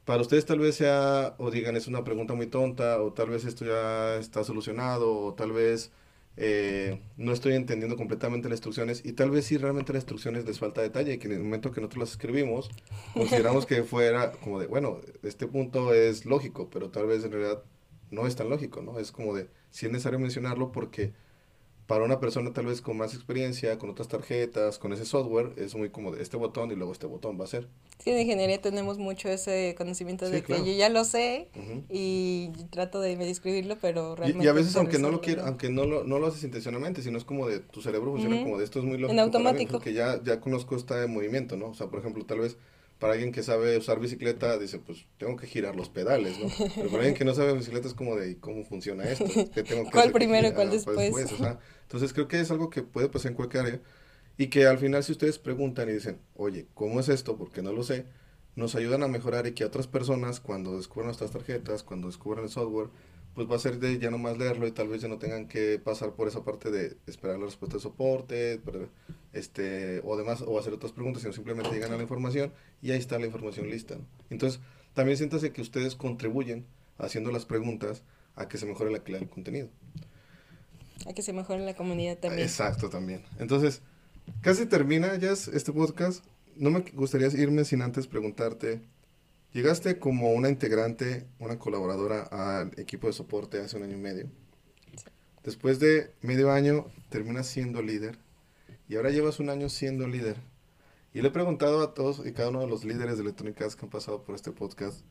[0.03, 3.45] para ustedes tal vez sea, o digan, es una pregunta muy tonta, o tal vez
[3.45, 5.91] esto ya está solucionado, o tal vez
[6.37, 10.59] eh, no estoy entendiendo completamente las instrucciones, y tal vez sí realmente las instrucciones les
[10.59, 12.69] falta detalle, y que en el momento que nosotros las escribimos,
[13.13, 17.63] consideramos que fuera como de, bueno, este punto es lógico, pero tal vez en realidad
[18.11, 18.99] no es tan lógico, ¿no?
[18.99, 21.13] Es como de, si es necesario mencionarlo porque
[21.87, 25.75] para una persona tal vez con más experiencia, con otras tarjetas, con ese software, es
[25.75, 27.67] muy como de este botón y luego este botón va a ser.
[27.99, 31.49] Sí, en ingeniería tenemos mucho ese conocimiento de que yo ya lo sé
[31.89, 34.45] y trato de describirlo, pero realmente...
[34.45, 37.17] Y, a veces aunque no lo quiero, aunque no lo, no lo haces intencionalmente, sino
[37.17, 39.13] es como de tu cerebro funciona como de esto es muy lógico.
[39.13, 39.73] En automático.
[39.73, 41.67] porque ya, ya conozco este movimiento, ¿no?
[41.69, 42.57] O sea, por ejemplo, tal vez
[43.03, 46.47] para alguien que sabe usar bicicleta, dice, pues tengo que girar los pedales, ¿no?
[46.73, 49.25] Pero para alguien que no sabe bicicleta es como de, ¿cómo funciona esto?
[49.25, 51.13] tengo que ¿Cuál primero y cuál después?
[51.81, 53.81] Entonces creo que es algo que puede pasar en cualquier área
[54.37, 57.35] y que al final si ustedes preguntan y dicen, oye, ¿cómo es esto?
[57.35, 58.05] Porque no lo sé,
[58.55, 62.51] nos ayudan a mejorar y que otras personas cuando descubran nuestras tarjetas, cuando descubran el
[62.51, 62.87] software,
[63.33, 65.47] pues va a ser de ya no más leerlo y tal vez ya no tengan
[65.47, 68.61] que pasar por esa parte de esperar la respuesta de soporte
[69.31, 72.99] este o demás o hacer otras preguntas sino simplemente llegan a la información y ahí
[72.99, 73.97] está la información lista
[74.29, 74.59] entonces
[74.93, 76.65] también siéntase que ustedes contribuyen
[76.97, 78.03] haciendo las preguntas
[78.35, 79.69] a que se mejore la calidad del contenido.
[81.05, 82.43] A que se mejore la comunidad también.
[82.43, 83.23] Exacto también.
[83.39, 83.81] Entonces
[84.41, 86.23] casi termina ya este podcast.
[86.55, 88.81] No me gustaría irme sin antes preguntarte
[89.53, 94.27] Llegaste como una integrante, una colaboradora al equipo de soporte hace un año y medio.
[95.43, 98.17] Después de medio año terminas siendo líder
[98.89, 100.37] y ahora llevas un año siendo líder.
[101.13, 103.85] Y le he preguntado a todos y cada uno de los líderes de electrónicas que
[103.85, 105.01] han pasado por este podcast,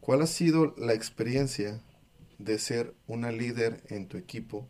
[0.00, 1.82] ¿cuál ha sido la experiencia
[2.38, 4.66] de ser una líder en tu equipo?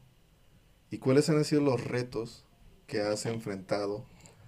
[0.91, 2.45] ¿Y cuáles han sido los retos
[2.89, 4.05] que has enfrentado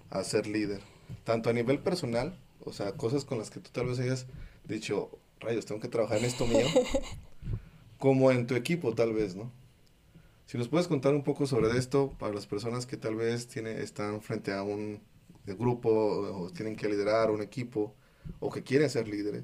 [0.09, 0.81] a ser líder?
[1.23, 4.27] Tanto a nivel personal, o sea, cosas con las que tú tal vez hayas
[4.75, 6.65] dicho, rayos, tengo que trabajar en esto mío,
[7.97, 9.51] como en tu equipo tal vez, ¿no?
[10.45, 13.81] Si nos puedes contar un poco sobre esto para las personas que tal vez tiene,
[13.81, 14.99] están frente a un
[15.45, 17.93] grupo o tienen que liderar un equipo
[18.39, 19.43] o que quieren ser líderes.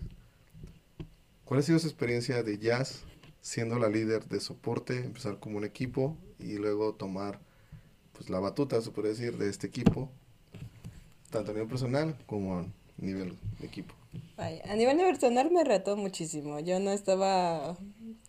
[1.44, 3.04] ¿Cuál ha sido su experiencia de jazz
[3.42, 7.40] siendo la líder de soporte, empezar como un equipo y luego tomar
[8.14, 10.10] pues la batuta, se puede decir, de este equipo,
[11.30, 12.66] tanto a nivel personal como a
[12.98, 13.94] nivel de equipo?
[14.38, 16.60] A nivel personal me retó muchísimo.
[16.60, 17.78] Yo no estaba,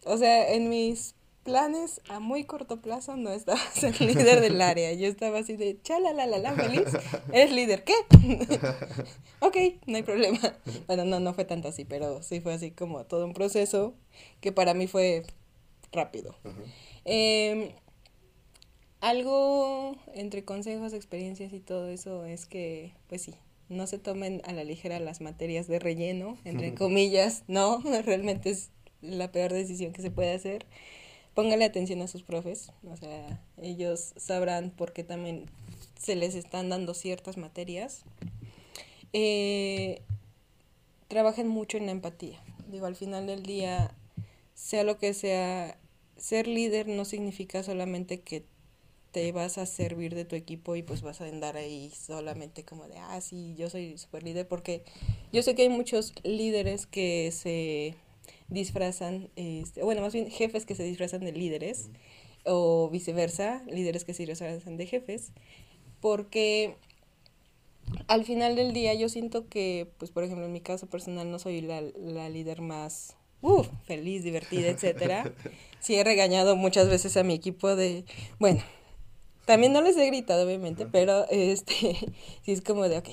[0.04, 1.14] o sea, en mis
[1.46, 4.92] planes a muy corto plazo no estaba ser líder del área.
[4.92, 6.88] Yo estaba así de, chala, la, la, la, feliz.
[7.32, 7.84] ¿Eres líder?
[7.84, 7.94] ¿Qué?
[9.40, 9.56] ok,
[9.86, 10.40] no hay problema.
[10.86, 13.94] Bueno, no, no fue tanto así, pero sí fue así como todo un proceso
[14.40, 15.24] que para mí fue
[15.92, 16.34] rápido.
[17.04, 17.70] Em,
[19.00, 23.34] algo entre consejos, experiencias y todo eso es que, pues sí,
[23.68, 28.70] no se tomen a la ligera las materias de relleno, entre comillas, no, realmente es
[29.00, 30.66] la peor decisión que se puede hacer.
[31.34, 35.46] Póngale atención a sus profes, o sea, ellos sabrán por qué también
[35.98, 38.04] se les están dando ciertas materias.
[39.12, 40.00] Eh,
[41.08, 42.40] trabajen mucho en la empatía.
[42.70, 43.94] Digo, al final del día,
[44.54, 45.78] sea lo que sea,
[46.16, 48.44] ser líder no significa solamente que
[49.16, 52.86] te vas a servir de tu equipo y pues vas a andar ahí solamente como
[52.86, 54.82] de, ah, sí, yo soy super líder, porque
[55.32, 57.94] yo sé que hay muchos líderes que se
[58.48, 61.88] disfrazan, este, bueno, más bien jefes que se disfrazan de líderes
[62.44, 65.32] o viceversa, líderes que se disfrazan de jefes,
[66.02, 66.76] porque
[68.08, 71.38] al final del día yo siento que, pues por ejemplo, en mi caso personal no
[71.38, 75.32] soy la, la líder más uh, feliz, divertida, etcétera.
[75.80, 78.04] Sí he regañado muchas veces a mi equipo de,
[78.40, 78.60] bueno,
[79.46, 81.74] también no les he gritado, obviamente, pero este,
[82.42, 83.08] sí es como de, ok,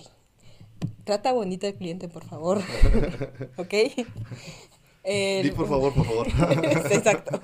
[1.05, 2.61] trata bonito al cliente, por favor.
[3.57, 3.73] ¿Ok?
[5.03, 6.27] El, por favor, por favor.
[6.91, 7.41] Exacto.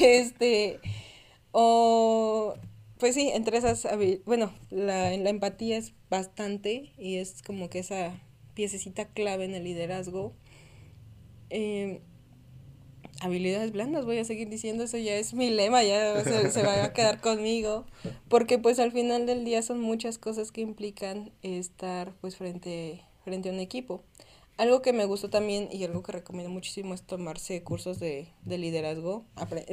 [0.00, 0.80] Este,
[1.52, 2.54] o,
[2.98, 3.86] pues sí, entre esas,
[4.24, 8.18] bueno, la, la empatía es bastante y es como que esa
[8.54, 10.32] piececita clave en el liderazgo.
[11.50, 12.00] Eh,
[13.22, 16.92] habilidades blandas, voy a seguir diciendo eso, ya es mi lema, ya se, va a
[16.92, 17.86] quedar conmigo,
[18.28, 23.48] porque pues al final del día son muchas cosas que implican estar pues frente, frente
[23.48, 24.02] a un equipo.
[24.58, 28.58] Algo que me gustó también y algo que recomiendo muchísimo es tomarse cursos de, de
[28.58, 29.24] liderazgo,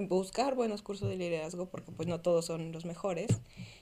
[0.08, 3.28] buscar buenos cursos de liderazgo, porque pues no todos son los mejores,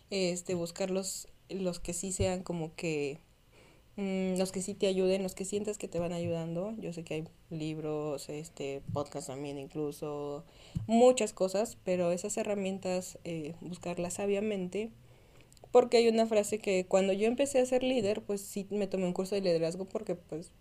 [0.10, 3.20] este, buscar los, los que sí sean como que
[3.98, 6.76] los que sí te ayuden, los que sientas que te van ayudando.
[6.78, 10.46] Yo sé que hay libros, este, podcast también incluso,
[10.86, 14.92] muchas cosas, pero esas herramientas, eh, buscarlas sabiamente.
[15.72, 19.06] Porque hay una frase que cuando yo empecé a ser líder, pues sí me tomé
[19.06, 20.52] un curso de liderazgo porque pues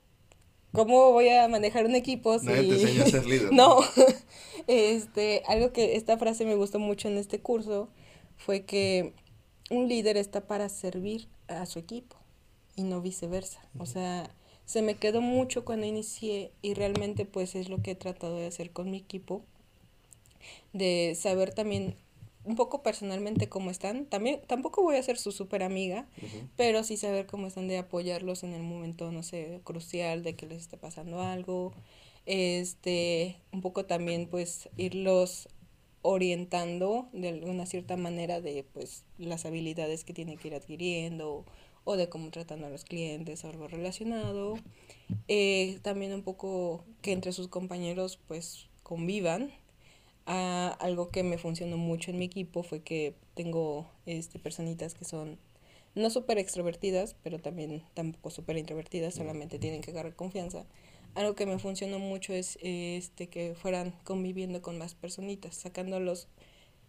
[0.72, 2.47] ¿Cómo voy a manejar un equipo si...
[2.47, 3.53] Nadie te enseña a ser líder.
[3.53, 3.78] no.
[4.66, 7.89] este, algo que esta frase me gustó mucho en este curso
[8.37, 9.14] fue que
[9.70, 12.16] un líder está para servir a su equipo
[12.77, 13.61] y no viceversa.
[13.79, 14.31] O sea,
[14.66, 18.47] se me quedó mucho cuando inicié y realmente pues es lo que he tratado de
[18.47, 19.43] hacer con mi equipo,
[20.72, 21.97] de saber también
[22.45, 24.07] un poco personalmente cómo están.
[24.07, 26.07] También tampoco voy a ser su super amiga,
[26.57, 30.47] pero sí saber cómo están de apoyarlos en el momento, no sé, crucial de que
[30.47, 31.72] les esté pasando algo.
[32.24, 35.49] Este, un poco también pues irlos
[36.03, 41.45] orientando de alguna cierta manera de pues las habilidades que tienen que ir adquiriendo
[41.87, 44.59] o de cómo tratan a los clientes o algo relacionado.
[45.28, 49.53] Eh, también un poco que entre sus compañeros pues convivan.
[50.26, 55.05] Ah, algo que me funcionó mucho en mi equipo fue que tengo este, personitas que
[55.05, 55.39] son
[55.95, 60.66] no súper extrovertidas, pero también tampoco súper introvertidas, solamente tienen que agarrar confianza.
[61.14, 66.26] Algo que me funcionó mucho es este que fueran conviviendo con más personitas, sacándolos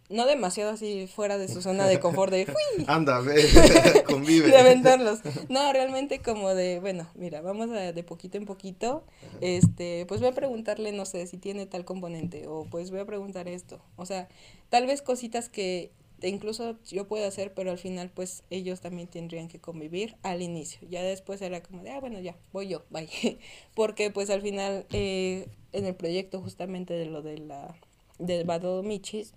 [0.08, 2.46] no demasiado así fuera de su zona de confort de
[2.86, 3.44] Anda, ve,
[4.06, 4.48] convive.
[4.48, 5.20] de aventarlos.
[5.48, 9.04] No, realmente como de, bueno, mira, vamos a, de poquito en poquito,
[9.40, 13.06] este, pues voy a preguntarle, no sé, si tiene tal componente, o pues voy a
[13.06, 13.80] preguntar esto.
[13.96, 14.28] O sea,
[14.70, 15.92] tal vez cositas que
[16.26, 20.80] incluso yo puedo hacer, pero al final pues ellos también tendrían que convivir al inicio.
[20.90, 23.08] Ya después era como de, ah, bueno, ya, voy yo, bye.
[23.74, 27.76] Porque pues al final eh, en el proyecto justamente de lo de la,
[28.18, 29.32] del Bado Michis,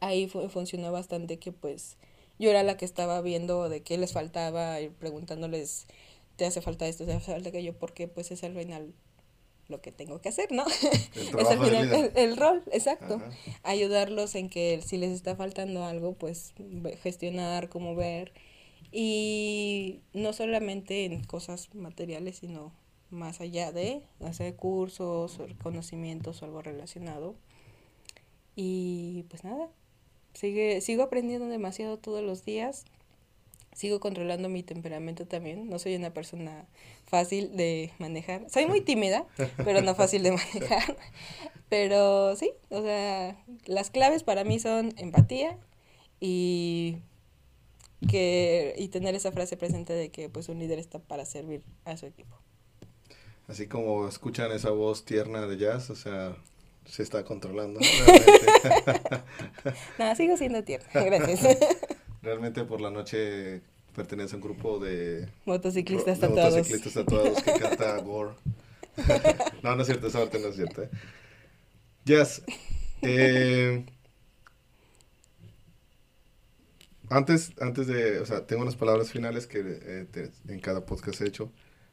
[0.00, 1.96] ahí funcionó bastante que pues
[2.38, 5.86] yo era la que estaba viendo de qué les faltaba y preguntándoles,
[6.36, 7.04] ¿te hace falta esto?
[7.04, 7.74] ¿Te hace falta aquello?
[7.78, 8.94] Porque pues es al final
[9.68, 10.64] lo que tengo que hacer, ¿no?
[11.14, 13.22] El es al final el, rol, exacto.
[13.62, 16.54] Ayudarlos en que si les está faltando algo, pues
[17.02, 18.32] gestionar, cómo ver.
[18.92, 22.72] Y no solamente en cosas materiales, sino
[23.10, 27.36] más allá de hacer cursos, conocimientos o algo relacionado.
[28.56, 29.68] Y pues nada,
[30.40, 32.86] Sigue, sigo aprendiendo demasiado todos los días.
[33.74, 35.68] Sigo controlando mi temperamento también.
[35.68, 36.66] No soy una persona
[37.04, 38.48] fácil de manejar.
[38.48, 39.26] Soy muy tímida,
[39.58, 40.96] pero no fácil de manejar.
[41.68, 43.36] Pero sí, o sea,
[43.66, 45.58] las claves para mí son empatía
[46.20, 46.96] y
[48.08, 51.98] que y tener esa frase presente de que pues un líder está para servir a
[51.98, 52.34] su equipo.
[53.46, 56.34] Así como escuchan esa voz tierna de jazz, o sea,
[56.84, 57.80] se está controlando.
[59.98, 61.58] Nada, sigo siendo tierna, gracias.
[62.22, 63.62] Realmente por la noche
[63.94, 66.54] pertenece a un grupo de motociclistas tatuados.
[66.54, 68.34] Motociclistas tatuados que canta Gore.
[69.62, 70.82] no, no es cierto, esa parte no es cierta.
[70.82, 70.90] ¿eh?
[72.04, 72.42] Yes.
[73.02, 73.86] Eh,
[77.08, 81.26] antes, antes de, o sea, tengo unas palabras finales que eh, en cada podcast he
[81.28, 81.50] hecho,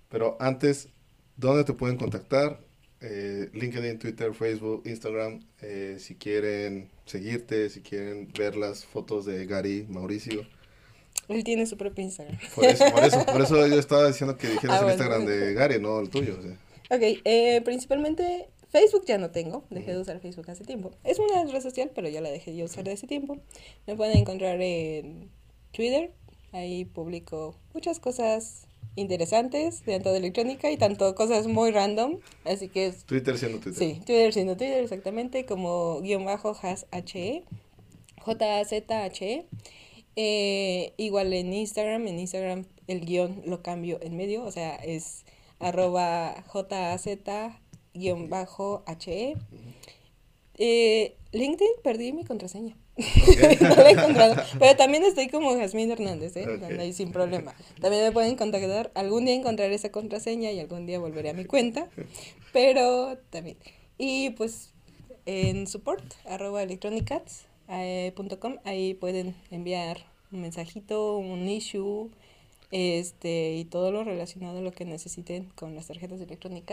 [0.10, 0.90] pero antes,
[1.36, 2.67] ¿dónde te pueden contactar?
[3.02, 9.46] Eh, LinkedIn, Twitter, Facebook, Instagram, eh, si quieren seguirte, si quieren ver las fotos de
[9.46, 10.46] Gary, Mauricio.
[11.28, 12.38] Él tiene su propio Instagram.
[12.56, 15.54] Por eso, por eso, por eso yo estaba diciendo que dijeras ah, el Instagram de
[15.54, 16.38] Gary, no el tuyo.
[16.90, 20.92] Ok, eh, principalmente Facebook ya no tengo, dejé de usar Facebook hace tiempo.
[21.04, 23.38] Es una red social, pero ya la dejé de usar de hace tiempo.
[23.86, 25.30] Me pueden encontrar en
[25.72, 26.12] Twitter,
[26.52, 28.67] ahí publico muchas cosas
[28.98, 33.06] interesantes dentro de electrónica y tanto cosas muy random, así que es...
[33.06, 33.80] Twitter siendo Twitter.
[33.80, 37.44] Sí, Twitter siendo Twitter, exactamente, como guion bajo has H-E,
[38.20, 39.46] J-Z-H-E.
[40.16, 45.26] Eh, igual en Instagram, en Instagram el guion lo cambio en medio, o sea, es
[45.60, 47.62] arroba J-Z
[47.94, 49.36] guion bajo H-E.
[50.58, 52.76] Eh, LinkedIn perdí mi contraseña.
[53.62, 54.36] no he encontrado.
[54.60, 56.94] Pero también estoy como Jasmine Hernández, ¿eh?
[56.94, 57.54] sin problema.
[57.80, 58.92] También me pueden contactar.
[58.96, 61.88] Algún día encontraré esa contraseña y algún día volveré a mi cuenta.
[62.54, 63.58] Pero también.
[63.98, 64.72] Y pues
[65.26, 66.64] en support, arroba
[67.70, 68.14] eh,
[68.64, 72.10] ahí pueden enviar un mensajito, un issue,
[72.72, 76.66] este, y todo lo relacionado a lo que necesiten con las tarjetas de Electronic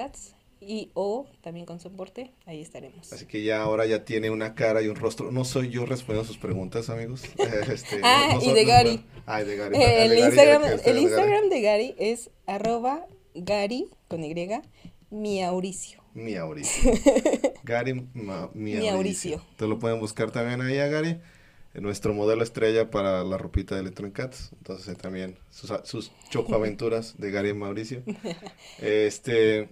[0.60, 3.12] y o también con soporte, ahí estaremos.
[3.12, 5.30] Así que ya ahora ya tiene una cara y un rostro.
[5.30, 7.22] No soy yo respondiendo sus preguntas, amigos.
[7.74, 9.04] Este, ah, y de Gary.
[9.26, 9.76] ah, de Gary.
[9.76, 14.34] Eh, el, Instagram, el Instagram de Gary es arroba Gary con Y
[15.10, 16.02] Miauricio.
[16.14, 16.92] Miauricio.
[17.64, 18.08] Gary
[18.54, 19.42] Miauricio.
[19.56, 21.20] Te lo pueden buscar también ahí a Gary.
[21.74, 24.50] Nuestro modelo estrella para la ropita de Electronic Cats.
[24.58, 28.02] Entonces también sus, sus chocoaventuras de Gary Mauricio.
[28.78, 29.68] Este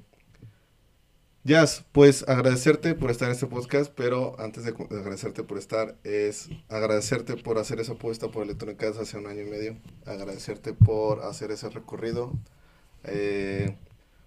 [1.45, 6.49] Jazz, pues agradecerte por estar en este podcast, pero antes de agradecerte por estar, es
[6.69, 9.77] agradecerte por hacer esa apuesta por Electronic Cats hace un año y medio,
[10.07, 12.33] agradecerte por hacer ese recorrido,
[13.03, 13.75] eh,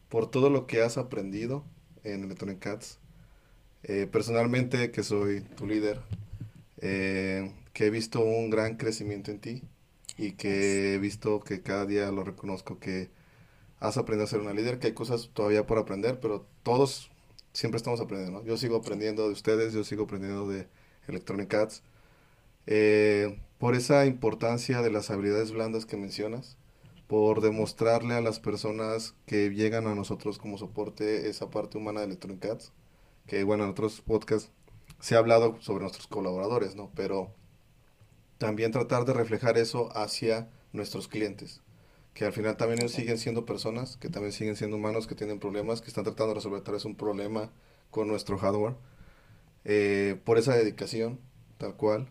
[0.09, 1.63] por todo lo que has aprendido
[2.03, 2.99] en Electronic Cats.
[3.83, 6.01] Eh, personalmente, que soy tu líder,
[6.81, 9.63] eh, que he visto un gran crecimiento en ti
[10.17, 13.09] y que he visto que cada día lo reconozco que
[13.87, 17.11] has aprendido a ser una líder, que hay cosas todavía por aprender, pero todos
[17.53, 20.67] siempre estamos aprendiendo, Yo sigo aprendiendo de ustedes, yo sigo aprendiendo de
[21.07, 21.83] Electronic Arts.
[22.67, 26.57] Eh, por esa importancia de las habilidades blandas que mencionas,
[27.07, 32.07] por demostrarle a las personas que llegan a nosotros como soporte esa parte humana de
[32.07, 32.73] Electronic Arts,
[33.27, 34.51] que bueno, en otros podcasts
[34.99, 36.91] se ha hablado sobre nuestros colaboradores, ¿no?
[36.95, 37.31] Pero
[38.37, 41.61] también tratar de reflejar eso hacia nuestros clientes
[42.15, 45.37] que al final también ellos siguen siendo personas, que también siguen siendo humanos, que tienen
[45.37, 47.51] problemas, que están tratando de resolver tal vez un problema
[47.91, 48.75] con nuestro hardware,
[49.65, 51.19] eh, por esa dedicación,
[51.57, 52.07] tal cual,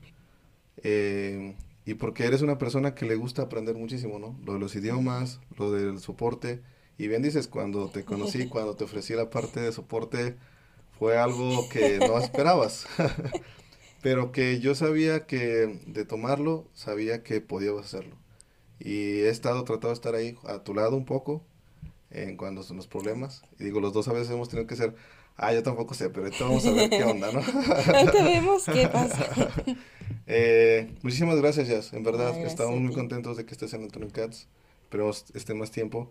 [0.82, 4.38] eh, y porque eres una persona que le gusta aprender muchísimo, ¿no?
[4.44, 6.60] Lo de los idiomas, lo del soporte,
[6.98, 10.36] y bien dices, cuando te conocí, cuando te ofrecí la parte de soporte,
[10.98, 12.86] fue algo que no esperabas,
[14.02, 18.23] pero que yo sabía que de tomarlo, sabía que podías hacerlo
[18.78, 21.42] y he estado tratando de estar ahí a tu lado un poco
[22.10, 23.42] en cuando son los problemas.
[23.58, 24.94] Y digo, los dos a veces hemos tenido que ser,
[25.36, 27.40] ah, yo tampoco sé, pero ahorita vamos a ver qué onda, ¿no?
[27.40, 29.28] ahorita vemos qué pasa.
[30.26, 31.92] eh, muchísimas gracias, Jazz.
[31.92, 34.48] En verdad, estamos muy contentos de que estés en Antonio Cats.
[34.84, 36.10] Esperemos esté más tiempo.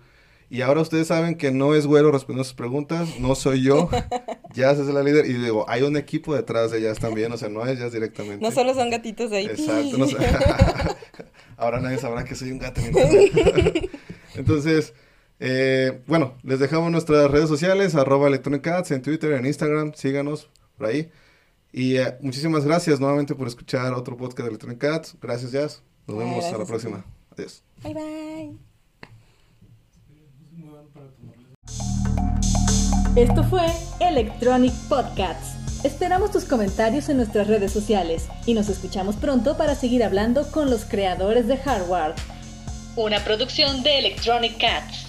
[0.49, 3.89] Y ahora ustedes saben que no es güero respondiendo sus preguntas, no soy yo.
[4.53, 5.25] Jazz es la líder.
[5.25, 8.43] Y digo, hay un equipo detrás de Jazz también, o sea, no es Jazz directamente.
[8.43, 9.45] No solo son gatitos ahí.
[9.45, 9.97] Exacto.
[9.97, 10.05] No
[11.57, 12.81] ahora nadie sabrá que soy un gato.
[14.35, 14.93] Entonces,
[15.39, 20.49] eh, bueno, les dejamos nuestras redes sociales, arroba Electronic Cats, en Twitter, en Instagram, síganos
[20.77, 21.11] por ahí.
[21.71, 25.17] Y eh, muchísimas gracias nuevamente por escuchar otro podcast de Electronic Cats.
[25.21, 25.83] Gracias, Jazz.
[26.07, 27.05] Nos vemos a la próxima.
[27.31, 27.63] Adiós.
[27.83, 28.73] Bye, bye.
[33.15, 33.65] Esto fue
[33.99, 35.62] Electronic Podcasts.
[35.83, 40.69] Esperamos tus comentarios en nuestras redes sociales y nos escuchamos pronto para seguir hablando con
[40.69, 42.13] los creadores de hardware.
[42.95, 45.02] Una producción de Electronic Cats.